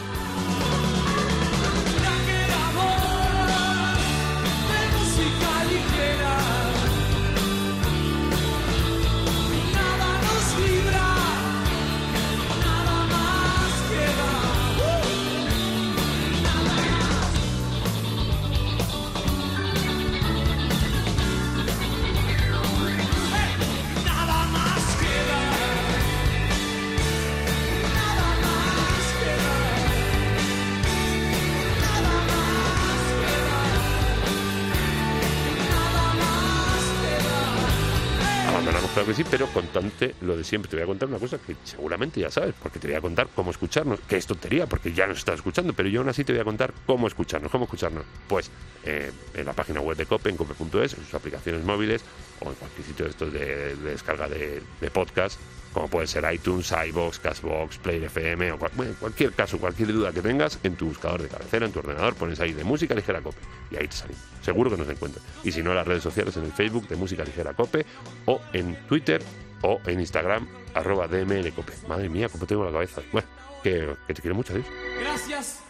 Pero 39.30 39.48
contante 39.48 40.16
lo 40.22 40.38
de 40.38 40.44
siempre. 40.44 40.70
Te 40.70 40.78
voy 40.78 40.84
a 40.84 40.88
contar 40.88 41.10
una 41.10 41.20
cosa 41.20 41.38
que 41.38 41.56
seguramente 41.64 42.20
ya 42.20 42.30
sabes, 42.30 42.56
porque 42.62 42.80
te 42.80 42.88
voy 42.88 42.96
a 42.96 43.02
contar 43.02 43.28
cómo 43.36 43.52
escucharnos, 43.52 44.00
que 44.02 44.18
es 44.18 44.26
tontería, 44.26 44.66
porque 44.68 44.94
ya 44.94 45.08
nos 45.08 45.20
estás 45.20 45.36
escuchando, 45.36 45.74
pero 45.74 45.90
yo 45.90 46.00
aún 46.00 46.10
así 46.10 46.24
te 46.24 46.34
voy 46.34 46.42
a 46.42 46.46
contar 46.46 46.74
cómo 46.86 47.08
escucharnos. 47.08 47.52
¿Cómo 47.52 47.66
escucharnos? 47.66 48.06
Pues 48.28 48.50
eh, 48.84 49.12
en 49.34 49.46
la 49.46 49.54
página 49.54 49.82
web 49.82 49.98
de 49.98 50.06
COPE, 50.06 50.30
en 50.30 50.38
cope.es, 50.38 50.94
en 50.94 51.04
sus 51.04 51.14
aplicaciones 51.14 51.64
móviles 51.64 52.04
o 52.42 52.50
en 52.50 52.56
cualquier 52.56 52.86
sitio 52.86 53.06
de 53.06 53.12
estos 53.12 53.34
de, 53.34 53.76
de 53.76 53.92
descarga 53.92 54.28
de, 54.28 54.62
podcast, 54.94 55.40
como 55.74 55.88
puede 55.88 56.08
ser 56.08 56.32
iTunes, 56.34 56.72
iBox, 56.88 57.20
Castbox, 57.20 57.78
Player 57.78 58.04
FM 58.04 58.52
o 58.52 58.60
cualquier 59.00 59.32
caso, 59.34 59.58
cualquier 59.58 59.94
duda 59.94 60.12
que 60.12 60.22
tengas, 60.22 60.60
en 60.64 60.76
tu 60.76 60.88
buscador 60.88 61.22
de 61.22 61.30
cabecera, 61.30 61.66
en 61.66 61.72
tu 61.72 61.80
ordenador, 61.80 62.16
pones 62.16 62.40
ahí 62.40 62.54
de 62.54 62.64
música 62.64 62.94
ligera 62.94 63.22
COPE 63.22 63.40
y 63.72 63.78
ahí 63.78 63.88
te 63.88 63.96
sale. 63.96 64.14
Seguro 64.42 64.70
que 64.70 64.78
nos 64.78 64.90
encuentras. 64.90 65.24
Y 65.44 65.52
si 65.52 65.64
no, 65.64 65.72
en 65.72 65.78
las 65.78 65.88
redes 65.88 66.04
sociales, 66.04 66.36
en 66.38 66.46
el 66.46 66.52
Facebook 66.52 66.88
de 66.88 66.96
música 66.98 67.24
ligera 67.24 67.54
COPE 67.54 67.86
o 68.26 68.42
en 68.54 68.76
Twitter 68.88 69.24
o 69.62 69.80
en 69.86 70.00
Instagram, 70.00 70.48
arroba 70.74 71.08
DMLCOPE. 71.08 71.74
Madre 71.88 72.10
mía, 72.10 72.28
cómo 72.30 72.46
tengo 72.46 72.66
la 72.66 72.72
cabeza. 72.72 73.02
Bueno, 73.12 73.28
que, 73.64 73.96
que 74.08 74.14
te 74.14 74.22
quiero 74.22 74.36
mucho, 74.36 74.54
adiós. 74.54 74.66
Gracias 75.00 75.62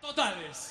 totales. 0.00 0.69